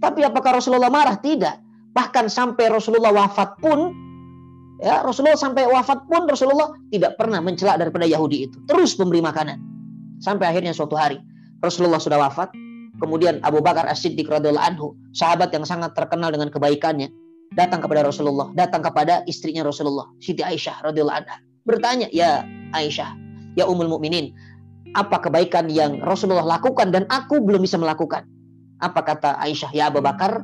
[0.00, 1.20] Tapi apakah Rasulullah marah?
[1.20, 1.56] Tidak.
[1.92, 3.92] Bahkan sampai Rasulullah wafat pun,
[4.80, 8.56] ya Rasulullah sampai wafat pun Rasulullah tidak pernah mencela daripada Yahudi itu.
[8.64, 9.60] Terus memberi makanan.
[10.24, 11.20] Sampai akhirnya suatu hari
[11.60, 12.48] Rasulullah sudah wafat.
[13.00, 14.86] Kemudian Abu Bakar As-Siddiq radhiyallahu anhu,
[15.16, 17.08] sahabat yang sangat terkenal dengan kebaikannya,
[17.56, 21.40] datang kepada Rasulullah, datang kepada istrinya Rasulullah, Siti Aisyah radhiyallahu anha.
[21.64, 22.44] Bertanya, "Ya
[22.76, 23.16] Aisyah,
[23.56, 24.36] ya Ummul Mukminin,
[24.92, 28.28] apa kebaikan yang Rasulullah lakukan dan aku belum bisa melakukan?"
[28.80, 29.72] Apa kata Aisyah?
[29.76, 30.40] Ya Abu Bakar,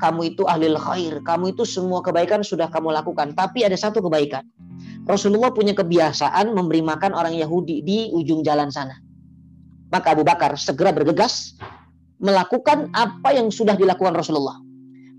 [0.00, 1.20] kamu itu ahli khair.
[1.20, 3.36] Kamu itu semua kebaikan sudah kamu lakukan.
[3.36, 4.44] Tapi ada satu kebaikan.
[5.04, 8.96] Rasulullah punya kebiasaan memberi makan orang Yahudi di ujung jalan sana.
[9.92, 11.54] Maka Abu Bakar segera bergegas
[12.18, 14.60] melakukan apa yang sudah dilakukan Rasulullah.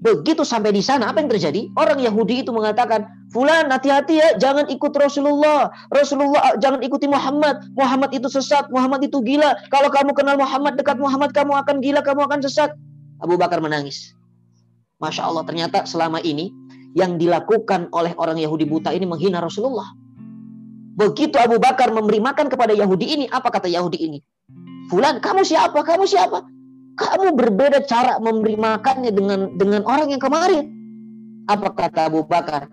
[0.05, 1.71] Begitu sampai di sana, apa yang terjadi?
[1.73, 5.73] Orang Yahudi itu mengatakan, Fulan hati-hati ya, jangan ikut Rasulullah.
[5.89, 7.73] Rasulullah jangan ikuti Muhammad.
[7.73, 9.57] Muhammad itu sesat, Muhammad itu gila.
[9.73, 12.75] Kalau kamu kenal Muhammad, dekat Muhammad, kamu akan gila, kamu akan sesat.
[13.23, 14.13] Abu Bakar menangis.
[15.01, 16.53] Masya Allah, ternyata selama ini
[16.95, 19.89] yang dilakukan oleh orang Yahudi buta ini menghina Rasulullah.
[20.95, 24.19] Begitu Abu Bakar memberi makan kepada Yahudi ini, apa kata Yahudi ini?
[24.87, 25.81] Fulan, kamu siapa?
[25.81, 26.54] Kamu siapa?
[26.95, 30.71] Kamu berbeda cara memberi makannya dengan dengan orang yang kemarin.
[31.51, 32.71] Apa kata Abu Bakar?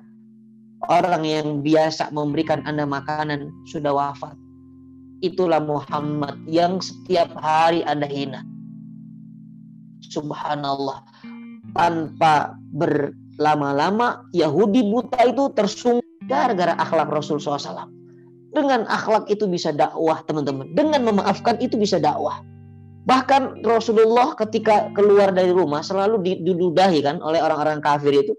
[0.86, 4.34] Orang yang biasa memberikan Anda makanan sudah wafat.
[5.22, 8.42] Itulah Muhammad yang setiap hari Anda hina.
[10.10, 11.06] Subhanallah.
[11.78, 17.86] Tanpa berlama-lama Yahudi buta itu tersungkur gara-gara akhlak Rasul SAW.
[18.52, 20.74] Dengan akhlak itu bisa dakwah teman-teman.
[20.76, 22.42] Dengan memaafkan itu bisa dakwah.
[23.03, 28.34] Bahkan Rasulullah ketika keluar dari rumah selalu diludahi kan oleh orang-orang kafir itu.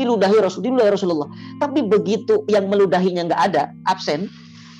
[0.00, 1.28] Diludahi Rasul, diludahi Rasulullah.
[1.60, 4.32] Tapi begitu yang meludahinya nggak ada, absen,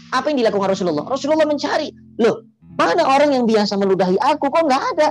[0.09, 1.05] apa yang dilakukan Rasulullah?
[1.05, 2.49] Rasulullah mencari, loh,
[2.81, 5.09] mana orang yang biasa meludahi aku kok nggak ada?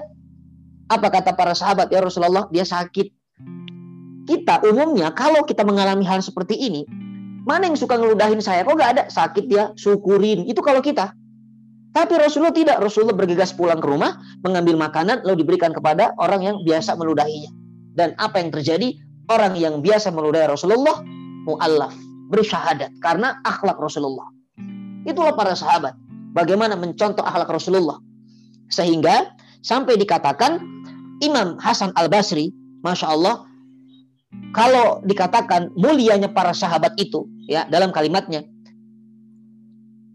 [0.90, 2.50] Apa kata para sahabat ya Rasulullah?
[2.50, 3.14] Dia sakit.
[4.26, 6.82] Kita umumnya kalau kita mengalami hal seperti ini,
[7.46, 8.66] mana yang suka ngeludahin saya?
[8.66, 9.04] Kok nggak ada?
[9.14, 10.50] Sakit ya, syukurin.
[10.50, 11.14] Itu kalau kita.
[11.90, 12.78] Tapi Rasulullah tidak.
[12.82, 17.50] Rasulullah bergegas pulang ke rumah, mengambil makanan, lalu diberikan kepada orang yang biasa meludahinya.
[17.98, 18.94] Dan apa yang terjadi?
[19.30, 21.02] Orang yang biasa meludahi Rasulullah,
[21.46, 21.94] mu'allaf,
[22.34, 22.94] bersyahadat.
[23.02, 24.26] Karena akhlak Rasulullah.
[25.06, 25.94] Itulah para sahabat.
[26.34, 27.98] Bagaimana mencontoh akhlak Rasulullah.
[28.70, 29.34] Sehingga
[29.66, 30.62] sampai dikatakan
[31.26, 32.54] Imam Hasan al-Basri,
[32.86, 33.50] Masya Allah,
[34.54, 38.46] kalau dikatakan mulianya para sahabat itu, ya dalam kalimatnya,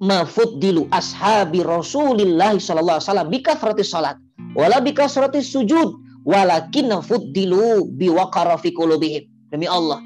[0.04, 4.16] mafuddilu ashabi Rasulillah sallallahu alaihi wasallam bikathrati salat
[4.52, 5.96] wala bikathrati sujud
[6.28, 9.24] walakin fuddilu biwaqara fi qulubihim.
[9.48, 10.02] Demi Allah,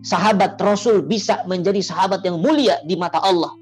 [0.00, 3.52] sahabat Rasul bisa menjadi sahabat yang mulia di mata Allah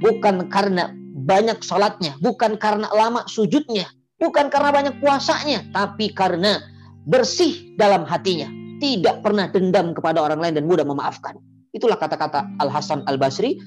[0.00, 3.88] bukan karena banyak salatnya, bukan karena lama sujudnya,
[4.20, 6.60] bukan karena banyak puasanya, tapi karena
[7.08, 8.46] bersih dalam hatinya,
[8.78, 11.40] tidak pernah dendam kepada orang lain dan mudah memaafkan.
[11.72, 13.60] Itulah kata-kata Al Hasan Al Basri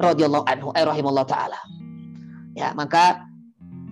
[0.00, 1.60] radhiyallahu anhu eh, rahimallahu taala.
[2.56, 3.24] Ya, maka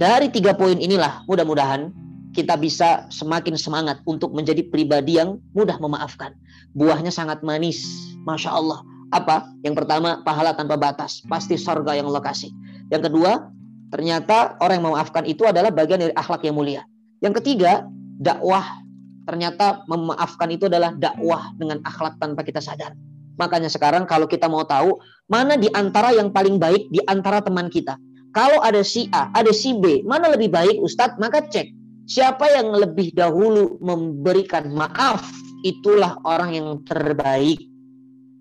[0.00, 1.94] dari tiga poin inilah mudah-mudahan
[2.32, 6.36] kita bisa semakin semangat untuk menjadi pribadi yang mudah memaafkan.
[6.76, 7.82] Buahnya sangat manis,
[8.22, 8.84] masya Allah.
[9.10, 9.48] Apa?
[9.64, 12.52] Yang pertama, pahala tanpa batas, pasti sorga yang Allah kasih.
[12.92, 13.48] Yang kedua,
[13.88, 16.82] ternyata orang yang memaafkan itu adalah bagian dari akhlak yang mulia.
[17.24, 17.88] Yang ketiga,
[18.20, 18.84] dakwah.
[19.24, 22.92] Ternyata memaafkan itu adalah dakwah dengan akhlak tanpa kita sadar.
[23.38, 24.98] Makanya sekarang kalau kita mau tahu
[25.30, 27.94] mana di antara yang paling baik di antara teman kita.
[28.34, 31.16] Kalau ada si A, ada si B, mana lebih baik Ustadz?
[31.16, 31.72] Maka cek
[32.08, 35.28] siapa yang lebih dahulu memberikan maaf,
[35.62, 37.60] itulah orang yang terbaik.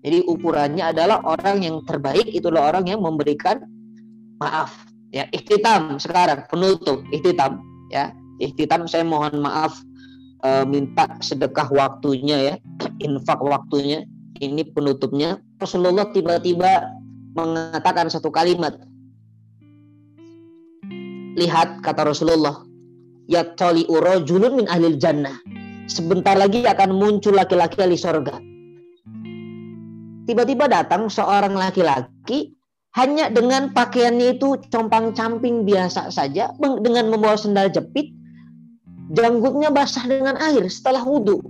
[0.02, 3.60] Jadi ukurannya adalah orang yang terbaik itulah orang yang memberikan
[4.40, 4.72] maaf.
[5.08, 7.60] Ya, ikhtitam sekarang penutup ikhtitam
[7.92, 8.12] ya.
[8.38, 9.82] Ihtitam saya mohon maaf
[10.46, 12.54] uh, minta sedekah waktunya ya,
[13.06, 14.06] infak waktunya.
[14.38, 15.42] Ini penutupnya.
[15.58, 16.94] Rasulullah tiba-tiba
[17.34, 18.78] mengatakan satu kalimat.
[21.38, 22.62] Lihat kata Rasulullah,
[23.30, 25.38] ya tali urojulun min ahlil jannah.
[25.90, 28.38] Sebentar lagi akan muncul laki-laki ahli sorga.
[30.28, 32.58] Tiba-tiba datang seorang laki-laki
[32.96, 38.12] hanya dengan pakaiannya itu compang-camping biasa saja dengan membawa sendal jepit
[39.12, 41.40] janggutnya basah dengan air setelah wudhu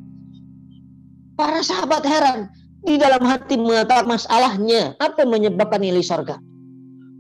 [1.35, 2.51] para sahabat heran
[2.85, 6.39] di dalam hati mengatakan masalahnya apa yang menyebabkan nilai surga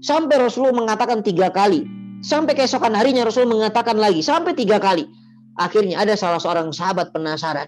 [0.04, 1.82] sampai Rasulullah mengatakan tiga kali
[2.22, 5.06] sampai keesokan harinya Rasulullah mengatakan lagi sampai tiga kali
[5.58, 7.66] akhirnya ada salah seorang sahabat penasaran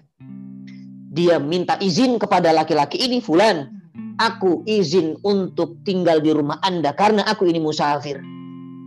[1.11, 3.81] dia minta izin kepada laki-laki ini fulan
[4.21, 8.21] aku izin untuk tinggal di rumah Anda karena aku ini musafir.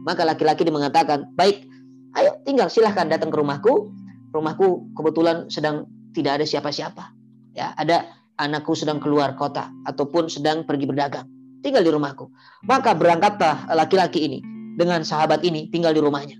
[0.07, 1.67] Maka laki-laki ini mengatakan, baik,
[2.15, 3.91] ayo tinggal silahkan datang ke rumahku.
[4.31, 7.11] Rumahku kebetulan sedang tidak ada siapa-siapa.
[7.55, 8.07] Ya, ada
[8.39, 11.26] anakku sedang keluar kota ataupun sedang pergi berdagang.
[11.64, 12.28] Tinggal di rumahku.
[12.68, 14.39] Maka berangkatlah laki-laki ini
[14.76, 16.37] dengan sahabat ini tinggal di rumahnya.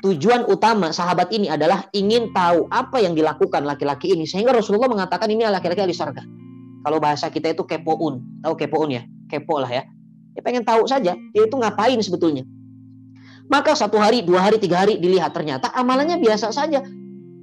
[0.00, 5.28] Tujuan utama sahabat ini adalah ingin tahu apa yang dilakukan laki-laki ini sehingga Rasulullah mengatakan
[5.28, 6.24] ini laki-laki di surga.
[6.80, 8.40] Kalau bahasa kita itu kepoun.
[8.40, 9.04] Tahu kepoun ya?
[9.28, 9.84] Kepo lah ya.
[10.32, 12.48] Dia pengen tahu saja dia itu ngapain sebetulnya.
[13.50, 16.80] Maka satu hari, dua hari, tiga hari dilihat ternyata amalannya biasa saja.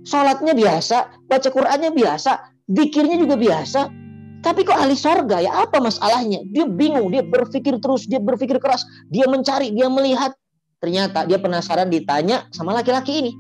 [0.08, 3.90] Sholatnya biasa, baca Qurannya biasa, dikirnya juga biasa.
[4.38, 6.46] Tapi kok ahli sorga ya apa masalahnya?
[6.54, 10.38] Dia bingung, dia berpikir terus, dia berpikir keras, dia mencari, dia melihat.
[10.78, 13.32] Ternyata dia penasaran ditanya sama laki-laki ini.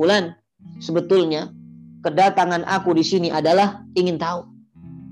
[0.00, 0.32] Fulan,
[0.80, 1.52] sebetulnya
[2.00, 4.48] kedatangan aku di sini adalah ingin tahu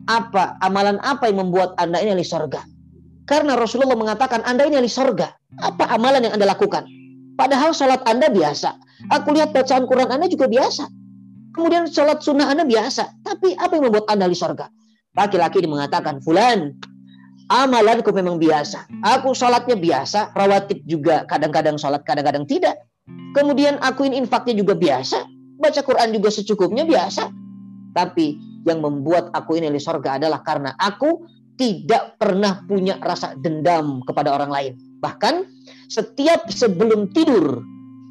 [0.08, 2.64] apa amalan apa yang membuat Anda ini ahli sorga?
[3.28, 5.36] Karena Rasulullah mengatakan Anda ini ahli sorga.
[5.60, 6.88] Apa amalan yang Anda lakukan?
[7.36, 8.72] Padahal sholat Anda biasa.
[9.12, 10.88] Aku lihat bacaan Quran Anda juga biasa.
[11.58, 13.18] Kemudian sholat sunnah Anda biasa.
[13.26, 14.70] Tapi apa yang membuat Anda ahli sorga?
[15.18, 16.78] Laki-laki ini mengatakan, Fulan,
[17.50, 18.86] amalanku memang biasa.
[19.02, 22.78] Aku sholatnya biasa, rawatib juga kadang-kadang sholat, kadang-kadang tidak.
[23.34, 25.18] Kemudian akuin infaknya juga biasa.
[25.58, 27.26] Baca Quran juga secukupnya biasa.
[27.90, 31.26] Tapi yang membuat aku ini di sorga adalah karena aku
[31.58, 34.72] tidak pernah punya rasa dendam kepada orang lain.
[35.02, 35.34] Bahkan
[35.90, 37.58] setiap sebelum tidur,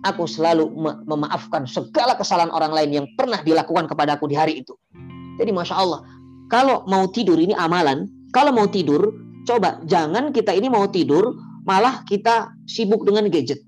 [0.06, 0.70] aku selalu
[1.08, 4.76] memaafkan segala kesalahan orang lain yang pernah dilakukan kepada aku di hari itu.
[5.38, 6.02] Jadi Masya Allah,
[6.50, 9.14] kalau mau tidur ini amalan, kalau mau tidur,
[9.48, 11.34] coba jangan kita ini mau tidur,
[11.66, 13.62] malah kita sibuk dengan gadget.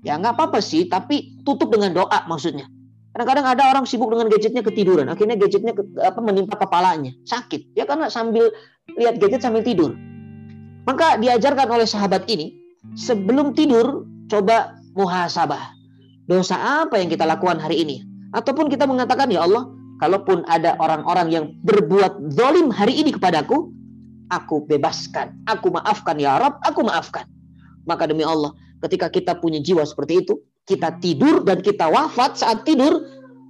[0.00, 2.64] Ya nggak apa-apa sih, tapi tutup dengan doa maksudnya.
[3.10, 7.74] Kadang-kadang ada orang sibuk dengan gadgetnya ketiduran, akhirnya gadgetnya ke, apa menimpa kepalanya, sakit.
[7.74, 8.54] Ya karena sambil
[8.96, 9.98] lihat gadget sambil tidur.
[10.86, 12.54] Maka diajarkan oleh sahabat ini,
[12.96, 15.76] sebelum tidur coba muhasabah.
[16.26, 17.96] Dosa apa yang kita lakukan hari ini?
[18.30, 19.66] Ataupun kita mengatakan, ya Allah,
[19.98, 23.74] kalaupun ada orang-orang yang berbuat zalim hari ini kepadaku,
[24.30, 27.26] aku bebaskan, aku maafkan ya Rob, aku maafkan.
[27.84, 28.54] Maka demi Allah,
[28.86, 33.02] ketika kita punya jiwa seperti itu, kita tidur dan kita wafat saat tidur,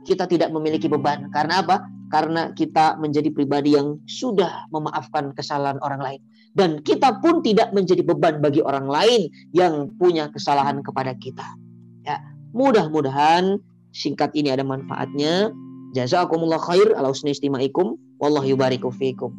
[0.09, 1.29] kita tidak memiliki beban.
[1.29, 1.85] Karena apa?
[2.09, 6.21] Karena kita menjadi pribadi yang sudah memaafkan kesalahan orang lain.
[6.51, 11.47] Dan kita pun tidak menjadi beban bagi orang lain yang punya kesalahan kepada kita.
[12.03, 12.19] Ya,
[12.51, 13.63] mudah-mudahan
[13.95, 15.55] singkat ini ada manfaatnya.
[15.95, 17.95] Jazakumullah khair ala husni istimaikum.
[18.19, 19.31] Wallahu yubariku fiikum.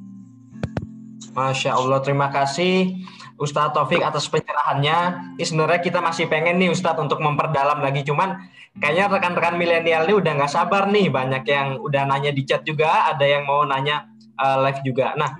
[1.31, 2.91] Masya Allah, terima kasih
[3.39, 5.31] Ustadz Taufik atas pencerahannya.
[5.39, 8.51] Ini sebenarnya kita masih pengen nih Ustadz untuk memperdalam lagi, cuman
[8.83, 13.07] kayaknya rekan-rekan milenial ini udah nggak sabar nih, banyak yang udah nanya di chat juga,
[13.07, 15.15] ada yang mau nanya uh, live juga.
[15.15, 15.39] Nah,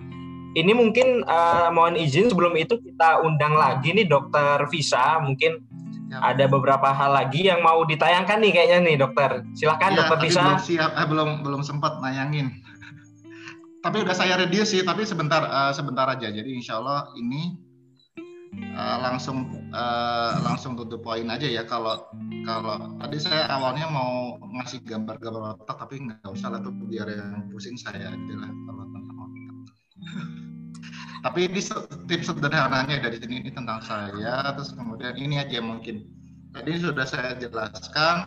[0.52, 5.64] ini mungkin uh, mohon izin sebelum itu kita undang lagi nih Dokter Visa, mungkin
[6.12, 6.36] ya.
[6.36, 9.48] ada beberapa hal lagi yang mau ditayangkan nih kayaknya nih Dokter.
[9.56, 10.44] Silahkan ya, Dokter Visa.
[10.44, 12.52] Belum siap, eh, belum belum sempat nayangin.
[13.86, 16.28] tapi udah saya reduce sih, tapi sebentar uh, sebentar aja.
[16.28, 17.56] Jadi insya Allah ini
[18.76, 22.04] uh, langsung uh, langsung to the point aja ya kalau
[22.44, 27.48] kalau tadi saya awalnya mau ngasih gambar-gambar otak tapi nggak usah lah tuh biar yang
[27.48, 29.44] pusing saya aja lah kalau tentang otak.
[31.22, 31.62] tapi ini
[32.10, 34.54] tips sederhananya dari sini ini tentang saya.
[34.58, 36.06] Terus kemudian ini aja mungkin.
[36.52, 38.26] Tadi sudah saya jelaskan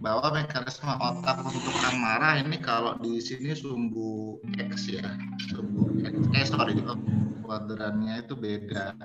[0.00, 5.04] bahwa mekanisme otak untuk marah ini kalau di sini sumbu X ya.
[5.52, 6.14] Sumbu X.
[6.36, 6.80] Eh sorry
[7.44, 8.96] kuadrannya itu beda.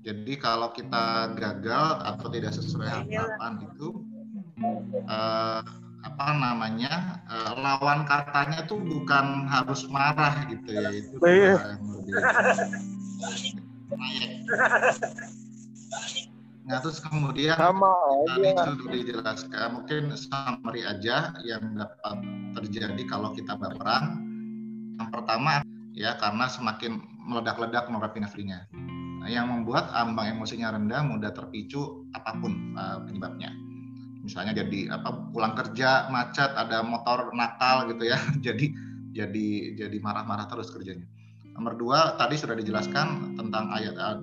[0.00, 3.20] Jadi kalau kita gagal atau tidak sesuai iya.
[3.36, 3.88] harapan itu
[5.04, 5.60] uh,
[6.00, 11.60] apa namanya uh, lawan katanya tuh bukan harus marah gitu ya itu lebih
[16.70, 17.90] Nah, terus kemudian Sama
[18.30, 18.62] tadi aja.
[18.70, 22.16] sudah dijelaskan, mungkin summary aja yang dapat
[22.54, 24.22] terjadi kalau kita baperan.
[24.94, 25.66] Yang pertama
[25.98, 28.70] ya karena semakin meledak-ledak norepinefrinnya.
[29.18, 33.50] Nah, yang membuat ambang emosinya rendah, mudah terpicu apa pun uh, penyebabnya.
[34.20, 38.18] Misalnya jadi apa pulang kerja macet, ada motor nakal gitu ya.
[38.46, 38.72] jadi
[39.10, 41.06] jadi jadi marah-marah terus kerjanya.
[41.56, 44.22] Nomor dua tadi sudah dijelaskan tentang ayat uh,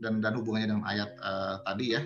[0.00, 2.02] dan dan hubungannya dengan ayat uh, tadi ya.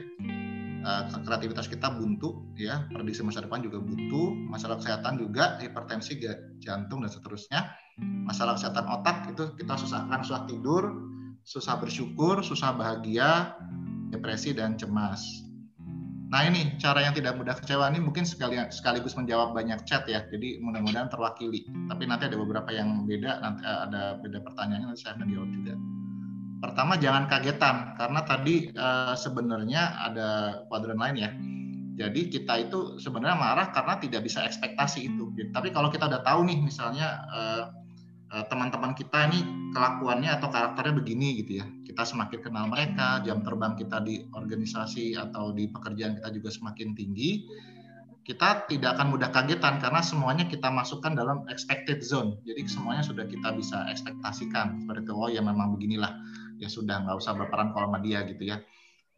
[0.80, 6.16] Uh, kreativitas kita buntu ya, prediksi masa depan juga buntu, masalah kesehatan juga, hipertensi,
[6.56, 7.68] jantung dan seterusnya.
[8.00, 10.88] Masalah kesehatan otak itu kita susah kan susah tidur,
[11.44, 13.52] susah bersyukur, susah bahagia,
[14.08, 15.49] depresi dan cemas.
[16.31, 20.22] Nah ini cara yang tidak mudah kecewa ini mungkin sekali, sekaligus menjawab banyak chat ya,
[20.31, 21.66] jadi mudah-mudahan terwakili.
[21.91, 25.51] Tapi nanti ada beberapa yang beda, nanti eh, ada beda pertanyaannya nanti saya akan jawab
[25.51, 25.74] juga.
[26.61, 30.28] Pertama jangan kagetan karena tadi uh, sebenarnya ada
[30.68, 31.31] kuadran lain ya.
[32.05, 35.33] Jadi kita itu sebenarnya marah karena tidak bisa ekspektasi itu.
[35.57, 37.80] Tapi kalau kita udah tahu nih misalnya uh,
[38.31, 39.43] teman-teman kita ini
[39.74, 41.66] kelakuannya atau karakternya begini gitu ya.
[41.83, 46.95] Kita semakin kenal mereka, jam terbang kita di organisasi atau di pekerjaan kita juga semakin
[46.95, 47.51] tinggi.
[48.22, 52.39] Kita tidak akan mudah kagetan karena semuanya kita masukkan dalam expected zone.
[52.47, 55.12] Jadi semuanya sudah kita bisa ekspektasikan seperti itu.
[55.18, 56.14] Oh ya memang beginilah.
[56.62, 58.62] Ya sudah nggak usah berperan kalau sama dia gitu ya.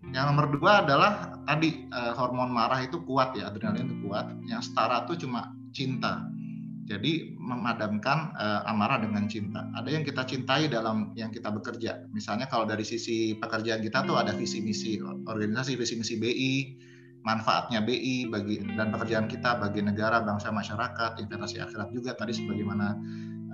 [0.03, 4.33] Yang nomor dua adalah tadi hormon marah itu kuat ya, adrenalin itu kuat.
[4.49, 6.25] Yang setara itu cuma cinta
[6.93, 9.65] jadi memadamkan uh, amarah dengan cinta.
[9.73, 12.05] Ada yang kita cintai dalam yang kita bekerja.
[12.13, 16.53] Misalnya kalau dari sisi pekerjaan kita tuh ada visi misi organisasi, visi misi BI,
[17.25, 22.93] manfaatnya BI bagi dan pekerjaan kita bagi negara, bangsa, masyarakat, investasi akhirat juga tadi sebagaimana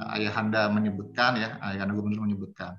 [0.03, 2.75] uh, ayahanda menyebutkan ya, ayahanda gubernur menyebutkan.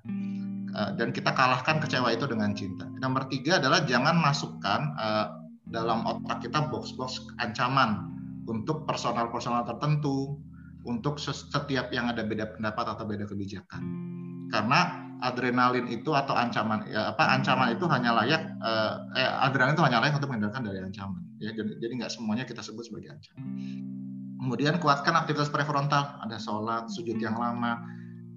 [0.76, 2.84] Uh, dan kita kalahkan kecewa itu dengan cinta.
[3.00, 5.40] Nomor tiga adalah jangan masukkan uh,
[5.72, 8.10] dalam otak kita box-box ancaman
[8.50, 10.42] untuk personal-personal tertentu,
[10.90, 13.82] untuk setiap yang ada beda pendapat atau beda kebijakan.
[14.50, 19.86] Karena adrenalin itu atau ancaman ya apa ancaman itu hanya layak eh, eh adrenalin itu
[19.86, 23.46] hanya layak untuk menghindarkan dari ancaman ya jadi nggak semuanya kita sebut sebagai ancaman.
[24.40, 27.84] Kemudian kuatkan aktivitas prefrontal, ada sholat, sujud yang lama.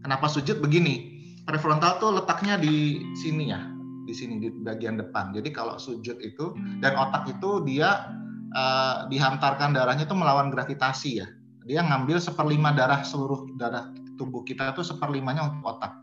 [0.02, 1.14] Kenapa sujud begini?
[1.46, 3.62] Prefrontal tuh letaknya di sini ya,
[4.02, 5.30] di sini di bagian depan.
[5.30, 8.10] Jadi kalau sujud itu dan otak itu dia
[8.50, 11.26] uh, dihantarkan darahnya itu melawan gravitasi ya
[11.66, 16.02] dia ngambil seperlima darah seluruh darah tubuh kita itu seperlimanya untuk otak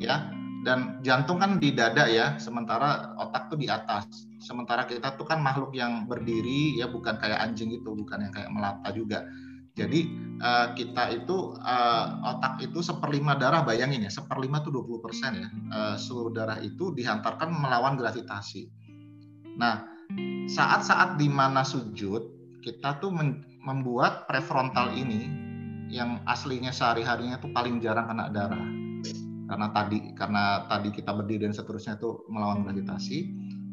[0.00, 0.30] ya.
[0.58, 2.34] Dan jantung kan di dada ya.
[2.36, 4.26] Sementara otak tuh di atas.
[4.42, 8.50] Sementara kita tuh kan makhluk yang berdiri ya bukan kayak anjing itu bukan yang kayak
[8.50, 9.24] melata juga.
[9.78, 10.10] Jadi
[10.42, 15.48] uh, kita itu uh, otak itu seperlima darah bayangin ya seperlima tuh 20 persen ya.
[15.70, 18.66] Uh, seluruh darah itu dihantarkan melawan gravitasi.
[19.54, 19.86] Nah
[20.50, 23.14] saat-saat di mana sujud kita tuh
[23.62, 25.28] membuat prefrontal ini
[25.88, 28.68] yang aslinya sehari-harinya tuh paling jarang kena darah.
[29.48, 33.18] Karena tadi karena tadi kita berdiri dan seterusnya itu melawan gravitasi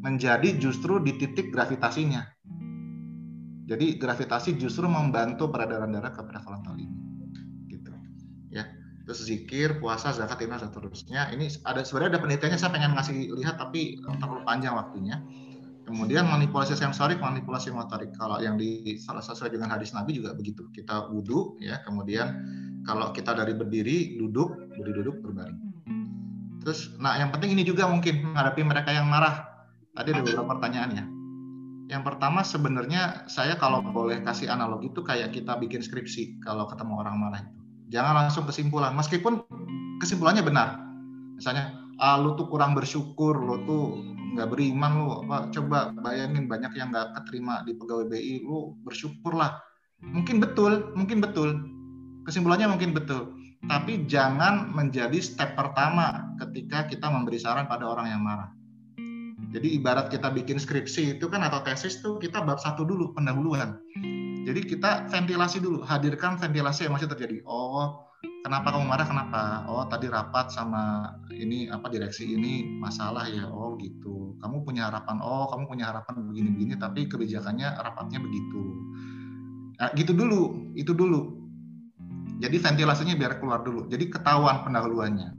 [0.00, 2.24] menjadi justru di titik gravitasinya.
[3.66, 6.96] Jadi gravitasi justru membantu peredaran darah ke prefrontal ini.
[7.68, 7.92] Gitu.
[8.48, 8.64] Ya
[9.04, 11.30] terus zikir puasa zakat dan seterusnya.
[11.36, 15.20] Ini ada sebenarnya ada penelitiannya saya pengen ngasih lihat tapi terlalu panjang waktunya
[15.86, 18.10] Kemudian manipulasi sensorik, manipulasi motorik.
[18.18, 20.66] Kalau yang di salah sesuai dengan hadis Nabi juga begitu.
[20.74, 21.78] Kita wudhu, ya.
[21.86, 22.42] Kemudian
[22.82, 25.58] kalau kita dari berdiri, duduk, berdiri duduk, berbaring.
[26.66, 29.46] Terus, nah yang penting ini juga mungkin menghadapi mereka yang marah.
[29.94, 31.04] Tadi ada beberapa pertanyaan ya.
[31.86, 36.98] Yang pertama sebenarnya saya kalau boleh kasih analogi itu kayak kita bikin skripsi kalau ketemu
[36.98, 37.54] orang marah itu.
[37.94, 39.46] Jangan langsung kesimpulan, meskipun
[40.02, 40.82] kesimpulannya benar.
[41.38, 43.84] Misalnya, ah, lu tuh kurang bersyukur, lu tuh
[44.36, 49.56] nggak beriman lu apa coba bayangin banyak yang nggak keterima di pegawai BI lu bersyukurlah
[50.04, 51.64] mungkin betul mungkin betul.
[52.28, 53.32] Kesimpulannya mungkin betul.
[53.64, 58.50] Tapi jangan menjadi step pertama ketika kita memberi saran pada orang yang marah.
[59.54, 63.78] Jadi ibarat kita bikin skripsi itu kan atau tesis tuh kita bab satu dulu pendahuluan.
[64.46, 67.40] Jadi kita ventilasi dulu hadirkan ventilasi yang masih terjadi.
[67.46, 68.05] Oh
[68.44, 69.06] kenapa kamu marah?
[69.08, 69.42] Kenapa?
[69.66, 73.46] Oh tadi rapat sama ini apa direksi ini masalah ya?
[73.50, 74.38] Oh gitu.
[74.40, 78.62] Kamu punya harapan oh kamu punya harapan begini-begini tapi kebijakannya rapatnya begitu.
[79.76, 81.36] Nah, gitu dulu itu dulu.
[82.36, 83.88] Jadi ventilasinya biar keluar dulu.
[83.88, 85.32] Jadi ketahuan pendahuluannya.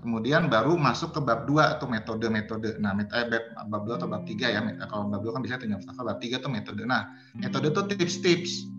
[0.00, 3.26] Kemudian baru masuk ke bab 2 atau metode-metode nah met eh,
[3.66, 4.60] bab 2 atau bab 3 ya.
[4.86, 6.82] Kalau bab 2 kan bisa tinggal bab 3 itu metode?
[6.86, 8.75] Nah metode itu tips-tips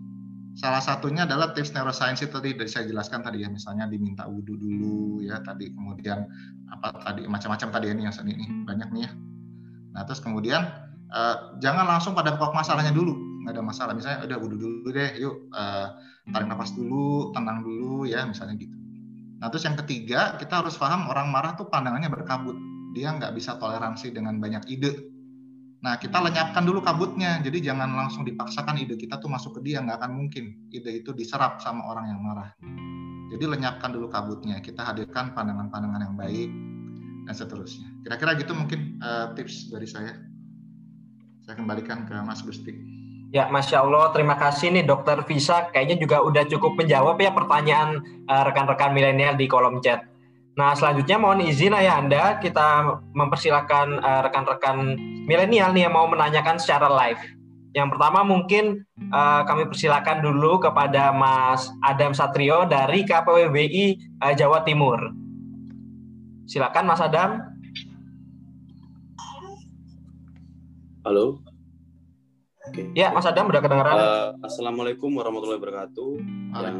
[0.58, 4.58] Salah satunya adalah tips neuroscience itu tadi dari saya jelaskan tadi ya, misalnya diminta wudhu
[4.58, 6.26] dulu ya tadi, kemudian
[6.66, 9.10] apa tadi macam-macam tadi ini yang ini banyak nih ya.
[9.94, 10.66] Nah terus kemudian
[11.14, 13.14] uh, jangan langsung pada pokok masalahnya dulu,
[13.46, 13.94] nggak ada masalah.
[13.94, 15.94] Misalnya udah wudhu dulu deh, yuk uh,
[16.34, 18.74] tarik nafas dulu, tenang dulu ya, misalnya gitu.
[19.38, 22.58] Nah terus yang ketiga kita harus paham orang marah tuh pandangannya berkabut,
[22.98, 25.17] dia nggak bisa toleransi dengan banyak ide.
[25.78, 29.78] Nah kita lenyapkan dulu kabutnya, jadi jangan langsung dipaksakan ide kita tuh masuk ke dia,
[29.78, 32.50] nggak akan mungkin ide itu diserap sama orang yang marah.
[33.28, 36.50] Jadi lenyapkan dulu kabutnya, kita hadirkan pandangan-pandangan yang baik
[37.30, 37.86] dan seterusnya.
[38.02, 40.18] Kira-kira gitu mungkin uh, tips dari saya.
[41.46, 42.72] Saya kembalikan ke Mas Gusti.
[43.28, 45.68] Ya, Masya Allah, terima kasih nih Dokter Visa.
[45.68, 50.07] Kayaknya juga udah cukup menjawab ya pertanyaan uh, rekan-rekan milenial di kolom chat.
[50.58, 54.98] Nah, selanjutnya mohon izin ayah Anda, kita mempersilahkan uh, rekan-rekan
[55.30, 57.22] milenial nih yang mau menanyakan secara live.
[57.78, 58.82] Yang pertama mungkin
[59.14, 64.98] uh, kami persilakan dulu kepada Mas Adam Satrio dari KPWBI uh, Jawa Timur.
[66.50, 67.38] Silakan Mas Adam.
[71.06, 71.47] Halo.
[72.92, 73.94] Ya, Mas Adam udah kedengaran.
[73.96, 76.10] Uh, Assalamualaikum warahmatullahi wabarakatuh.
[76.52, 76.78] Yang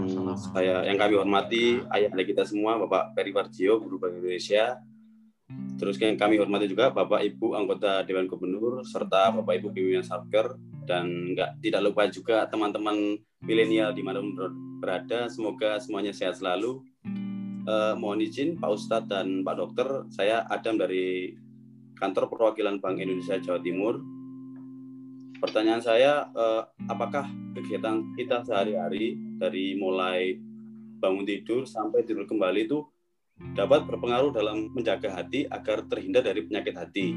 [0.52, 4.80] saya yang kami hormati ayah kita semua, Bapak Peri Warjio, Guru Bank Indonesia,
[5.78, 10.58] Terus yang kami hormati juga Bapak Ibu anggota Dewan Gubernur serta Bapak Ibu pimpinan Satker
[10.84, 14.20] dan nggak tidak lupa juga teman-teman milenial di mana
[14.82, 15.30] berada.
[15.30, 16.82] Semoga semuanya sehat selalu.
[17.68, 21.36] Eh, mohon izin Pak Ustadz dan Pak Dokter, saya Adam dari
[21.96, 24.02] Kantor Perwakilan Bank Indonesia Jawa Timur.
[25.38, 30.34] Pertanyaan saya, eh, apakah kegiatan kita sehari-hari dari mulai
[30.98, 32.82] bangun tidur sampai tidur kembali itu
[33.54, 37.14] dapat berpengaruh dalam menjaga hati agar terhindar dari penyakit hati.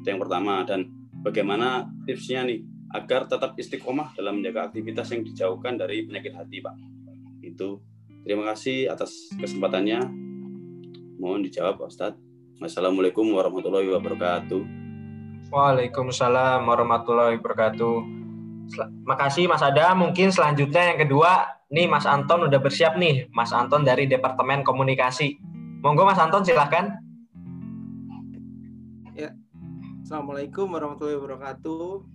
[0.00, 0.64] Itu yang pertama.
[0.64, 0.88] Dan
[1.20, 2.64] bagaimana tipsnya nih
[2.96, 6.74] agar tetap istiqomah dalam menjaga aktivitas yang dijauhkan dari penyakit hati, Pak.
[7.44, 7.84] Itu.
[8.24, 10.00] Terima kasih atas kesempatannya.
[11.20, 12.18] Mohon dijawab, Ustadz.
[12.56, 14.85] Wassalamualaikum warahmatullahi wabarakatuh.
[15.50, 17.96] Waalaikumsalam warahmatullahi wabarakatuh.
[19.06, 19.94] Makasih Mas Ada.
[19.94, 25.34] Mungkin selanjutnya yang kedua Nih Mas Anton udah bersiap nih, Mas Anton dari Departemen Komunikasi.
[25.82, 26.94] Monggo Mas Anton silahkan.
[29.18, 29.34] Ya,
[30.06, 32.06] Assalamualaikum warahmatullahi wabarakatuh.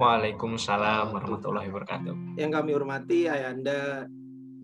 [0.00, 2.40] Waalaikumsalam warahmatullahi wabarakatuh.
[2.40, 4.08] Yang kami hormati Ayanda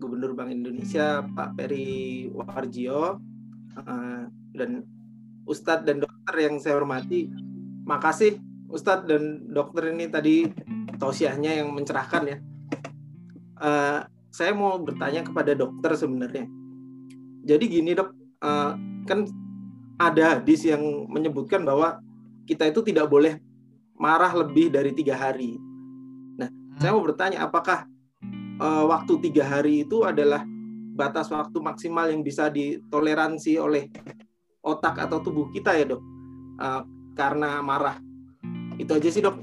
[0.01, 3.21] Gubernur Bank Indonesia Pak Peri Warjio
[3.77, 4.23] uh,
[4.57, 4.81] dan
[5.45, 7.27] Ustadz dan dokter yang saya hormati.
[7.83, 8.39] Makasih
[8.71, 10.47] Ustadz dan dokter ini tadi
[10.95, 12.37] tausiahnya yang mencerahkan ya
[13.63, 13.99] uh,
[14.33, 16.45] saya mau bertanya kepada dokter sebenarnya.
[17.43, 18.11] Jadi gini dok,
[18.43, 18.75] uh,
[19.07, 19.27] kan
[19.99, 21.99] ada hadis yang menyebutkan bahwa
[22.43, 23.39] kita itu tidak boleh
[23.95, 25.55] marah lebih dari tiga hari.
[26.39, 26.79] Nah, hmm.
[26.81, 27.85] saya mau bertanya, apakah
[28.59, 30.43] uh, waktu tiga hari itu adalah
[30.93, 33.89] batas waktu maksimal yang bisa ditoleransi oleh
[34.63, 36.12] otak atau tubuh kita ya dok?
[36.57, 36.81] Uh,
[37.13, 37.97] karena marah.
[38.77, 39.37] Itu aja sih dok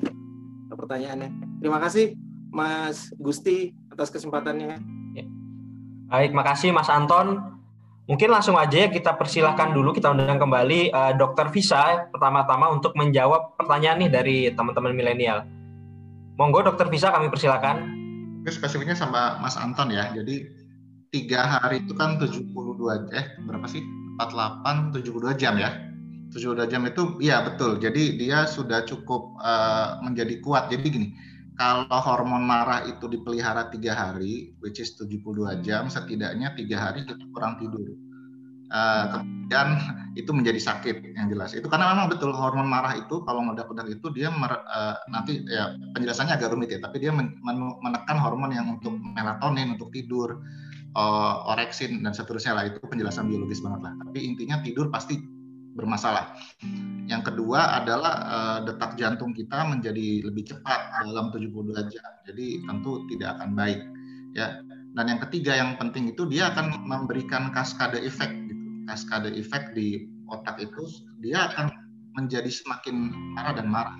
[0.75, 1.61] pertanyaannya.
[1.63, 2.19] Terima kasih
[2.51, 4.81] Mas Gusti atas kesempatannya.
[5.15, 5.25] Ya.
[6.11, 7.39] Baik, makasih Mas Anton.
[8.11, 12.91] Mungkin langsung aja ya kita persilahkan dulu kita undang kembali uh, Dokter Visa pertama-tama untuk
[12.99, 15.47] menjawab pertanyaan nih dari teman-teman milenial.
[16.35, 17.87] Monggo Dokter Visa kami persilakan.
[18.43, 20.11] Oke, spesifiknya sama Mas Anton ya.
[20.11, 20.43] Jadi
[21.15, 22.51] tiga hari itu kan 72
[23.15, 23.85] eh berapa sih?
[24.19, 25.90] 48 72 jam ya.
[26.31, 27.83] 72 jam itu iya betul.
[27.83, 30.71] Jadi dia sudah cukup uh, menjadi kuat.
[30.71, 31.09] Jadi gini,
[31.59, 37.21] kalau hormon marah itu dipelihara tiga hari, which is 72 jam, setidaknya tiga hari kita
[37.35, 37.85] kurang tidur.
[38.71, 39.69] Uh, kemudian
[40.15, 41.59] itu menjadi sakit yang jelas.
[41.59, 45.75] Itu karena memang betul hormon marah itu kalau meledak-ledak itu dia mer, uh, nanti ya
[45.99, 47.35] penjelasannya agak rumit ya, tapi dia men,
[47.83, 50.39] menekan hormon yang untuk melatonin untuk tidur,
[50.95, 53.93] uh, oreksin dan seterusnya lah itu penjelasan biologis banget lah.
[54.07, 55.19] Tapi intinya tidur pasti
[55.81, 56.37] bermasalah.
[57.09, 62.11] Yang kedua adalah uh, detak jantung kita menjadi lebih cepat dalam 72 jam.
[62.29, 63.81] Jadi tentu tidak akan baik
[64.37, 64.61] ya.
[64.91, 68.63] Dan yang ketiga yang penting itu dia akan memberikan kaskade efek gitu.
[68.87, 70.87] Kaskade efek di otak itu
[71.25, 71.71] dia akan
[72.19, 73.99] menjadi semakin marah dan marah.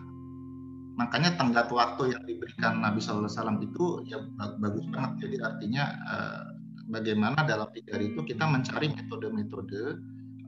[0.99, 5.27] Makanya tenggat waktu yang diberikan Nabi Wasallam itu ya bagus banget.
[5.27, 6.43] Jadi artinya uh,
[6.91, 9.97] bagaimana dalam tiga hari itu kita mencari metode-metode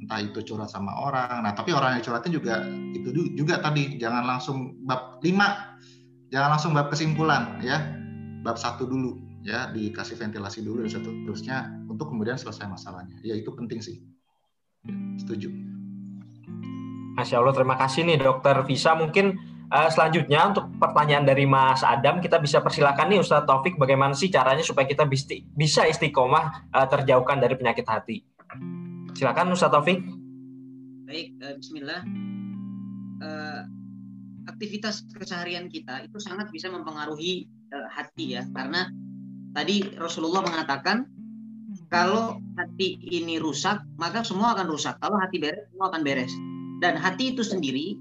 [0.03, 1.47] entah itu curhat sama orang.
[1.47, 2.55] Nah, tapi orang yang curhatnya juga
[2.93, 7.79] itu juga tadi jangan langsung bab 5 jangan langsung bab kesimpulan ya.
[8.43, 11.57] Bab satu dulu ya dikasih ventilasi dulu dan seterusnya
[11.87, 13.23] untuk kemudian selesai masalahnya.
[13.23, 14.03] Ya itu penting sih.
[15.23, 15.51] Setuju.
[17.13, 19.37] Masya Allah terima kasih nih Dokter Visa mungkin
[19.69, 24.33] uh, selanjutnya untuk pertanyaan dari Mas Adam kita bisa persilakan nih Ustadz Taufik bagaimana sih
[24.33, 25.05] caranya supaya kita
[25.55, 28.17] bisa istiqomah uh, terjauhkan dari penyakit hati.
[29.13, 30.01] Silakan Ustaz Taufik.
[31.05, 32.01] Baik, uh, bismillah.
[33.21, 33.63] uh,
[34.49, 38.49] aktivitas keseharian kita itu sangat bisa mempengaruhi uh, hati ya.
[38.57, 38.89] Karena
[39.53, 41.05] tadi Rasulullah mengatakan
[41.93, 44.97] kalau hati ini rusak maka semua akan rusak.
[45.05, 46.33] Kalau hati beres semua akan beres.
[46.81, 47.95] Dan hati itu sendiri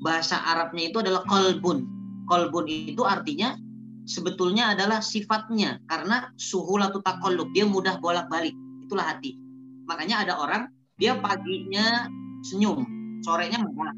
[0.00, 1.84] bahasa Arabnya itu adalah kolbun.
[2.24, 3.52] Kolbun itu artinya
[4.08, 5.76] sebetulnya adalah sifatnya.
[5.92, 7.04] Karena suhu latu
[7.52, 9.43] dia mudah bolak balik itulah hati
[9.84, 12.08] makanya ada orang dia paginya
[12.44, 12.84] senyum
[13.24, 13.96] sorenya marah.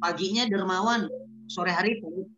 [0.00, 1.08] Paginya dermawan
[1.46, 2.28] sore hari pelit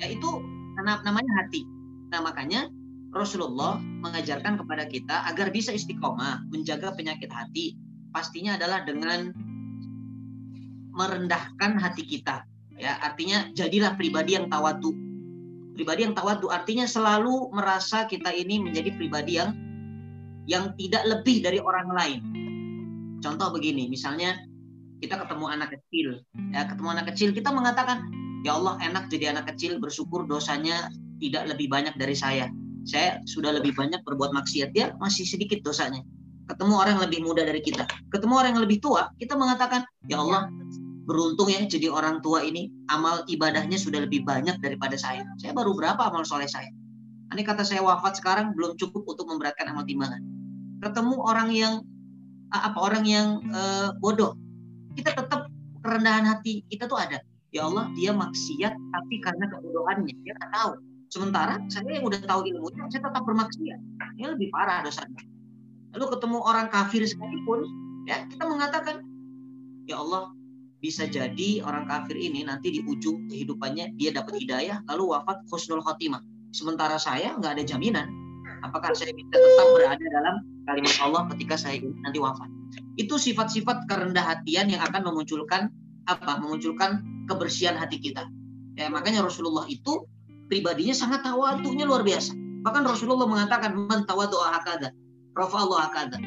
[0.00, 0.30] ya itu
[0.78, 1.62] karena namanya hati.
[2.10, 2.68] Nah makanya
[3.14, 7.78] Rasulullah mengajarkan kepada kita agar bisa istiqomah menjaga penyakit hati
[8.10, 9.30] pastinya adalah dengan
[10.94, 12.46] merendahkan hati kita.
[12.78, 14.94] Ya artinya jadilah pribadi yang tawadu.
[15.74, 19.54] Pribadi yang tawadu artinya selalu merasa kita ini menjadi pribadi yang
[20.44, 22.20] yang tidak lebih dari orang lain
[23.20, 24.36] contoh begini misalnya
[25.00, 26.20] kita ketemu anak kecil
[26.52, 28.08] ya ketemu anak kecil kita mengatakan
[28.44, 30.88] ya Allah enak jadi anak kecil bersyukur dosanya
[31.20, 32.48] tidak lebih banyak dari saya
[32.84, 36.04] saya sudah lebih banyak berbuat maksiat dia masih sedikit dosanya
[36.44, 40.20] ketemu orang yang lebih muda dari kita ketemu orang yang lebih tua kita mengatakan ya
[40.20, 40.52] Allah
[41.04, 45.24] beruntung ya jadi orang tua ini amal ibadahnya sudah lebih banyak daripada saya.
[45.36, 46.72] Saya baru berapa amal soleh saya?
[47.32, 50.20] Ini kata saya wafat sekarang belum cukup untuk memberatkan amal timbangan.
[50.84, 51.74] Ketemu orang yang
[52.52, 54.36] apa orang yang uh, bodoh,
[54.94, 55.48] kita tetap
[55.80, 57.18] kerendahan hati kita tuh ada.
[57.50, 60.70] Ya Allah, dia maksiat tapi karena kebodohannya dia nggak tahu.
[61.08, 63.80] Sementara saya yang udah tahu ilmunya, saya tetap bermaksiat.
[64.18, 65.22] Ini lebih parah dosanya.
[65.94, 67.64] Lalu ketemu orang kafir sekalipun,
[68.10, 68.98] ya kita mengatakan,
[69.86, 70.34] ya Allah,
[70.82, 75.80] bisa jadi orang kafir ini nanti di ujung kehidupannya dia dapat hidayah lalu wafat khusnul
[75.80, 76.20] khotimah.
[76.50, 78.10] Sementara saya nggak ada jaminan
[78.64, 82.48] apakah saya bisa tetap berada dalam kalimat Allah ketika saya nanti wafat.
[82.98, 85.70] Itu sifat-sifat kerendah hatian yang akan memunculkan
[86.10, 86.40] apa?
[86.40, 88.26] Memunculkan kebersihan hati kita.
[88.74, 90.04] Ya, makanya Rasulullah itu
[90.50, 92.34] pribadinya sangat tawadunya luar biasa.
[92.64, 94.90] Bahkan Rasulullah mengatakan man tawadu hakada,
[95.36, 96.18] rafa Allah hakada.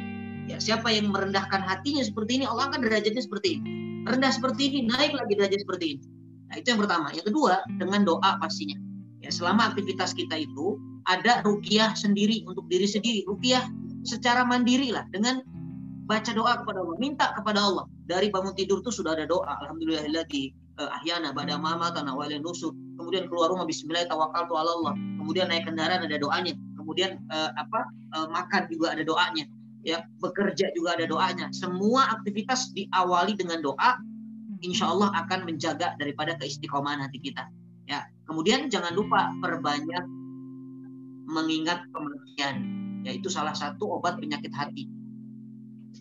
[0.47, 3.77] Ya, siapa yang merendahkan hatinya seperti ini, Allah akan derajatnya seperti ini
[4.07, 6.03] rendah seperti ini naik lagi derajat seperti ini
[6.47, 8.79] nah itu yang pertama yang kedua dengan doa pastinya
[9.19, 13.67] ya selama aktivitas kita itu ada rukiah sendiri untuk diri sendiri rukiah
[14.03, 15.41] secara mandiri lah dengan
[16.07, 17.85] baca doa kepada Allah minta kepada Allah.
[18.07, 22.71] Dari bangun tidur tuh sudah ada doa alhamdulillahilladzi uh, ahyana pada mama tanah walin nusuk
[22.97, 24.95] kemudian keluar rumah bismillah tawakal Allah.
[25.21, 26.55] Kemudian naik kendaraan ada doanya.
[26.75, 27.79] Kemudian uh, apa
[28.15, 29.45] uh, makan juga ada doanya.
[29.85, 31.51] Ya bekerja juga ada doanya.
[31.55, 33.99] Semua aktivitas diawali dengan doa,
[34.63, 37.47] insya Allah akan menjaga daripada keistiqomahan hati kita.
[37.87, 40.03] Ya, kemudian jangan lupa perbanyak
[41.27, 42.55] mengingat kematian,
[43.07, 44.91] yaitu salah satu obat penyakit hati.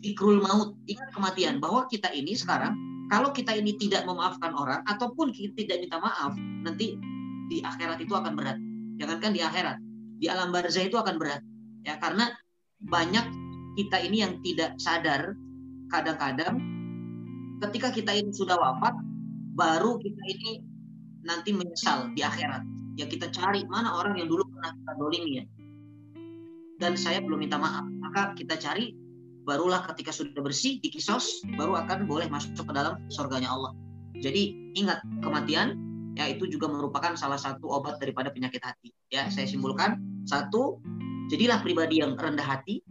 [0.03, 2.75] Ikrul maut, ingat kematian bahwa kita ini sekarang
[3.07, 6.35] kalau kita ini tidak memaafkan orang ataupun kita tidak minta maaf,
[6.67, 6.99] nanti
[7.47, 8.59] di akhirat itu akan berat.
[8.99, 9.79] Jangankan di akhirat,
[10.19, 11.41] di alam barzah itu akan berat.
[11.87, 12.35] Ya, karena
[12.83, 13.25] banyak
[13.79, 15.39] kita ini yang tidak sadar
[15.93, 16.59] kadang-kadang
[17.63, 18.93] ketika kita ini sudah wafat
[19.57, 20.65] baru kita ini
[21.25, 22.65] nanti menyesal di akhirat
[22.97, 25.45] ya kita cari mana orang yang dulu pernah kita dolimi ya
[26.79, 27.85] dan saya belum minta maaf.
[27.85, 28.97] Maka kita cari
[29.47, 33.73] barulah ketika sudah bersih di kisos baru akan boleh masuk ke dalam surganya Allah.
[34.19, 35.77] Jadi ingat kematian
[36.17, 38.91] ya itu juga merupakan salah satu obat daripada penyakit hati.
[39.13, 40.03] Ya saya simpulkan.
[40.27, 40.83] Satu
[41.31, 42.83] jadilah pribadi yang rendah hati.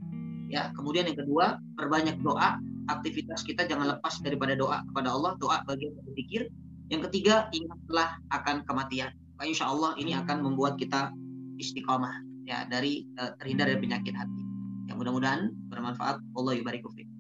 [0.47, 2.57] Ya kemudian yang kedua perbanyak doa.
[2.85, 6.53] Aktivitas kita jangan lepas daripada doa kepada Allah doa bagian berpikir
[6.93, 9.09] yang ketiga ingatlah akan kematian.
[9.41, 11.11] Insya Allah ini akan membuat kita
[11.57, 14.43] istiqomah ya dari uh, terhindar dari penyakit hati.
[14.85, 16.22] Yang mudah-mudahan bermanfaat.
[16.22, 17.14] Allah yubarikufi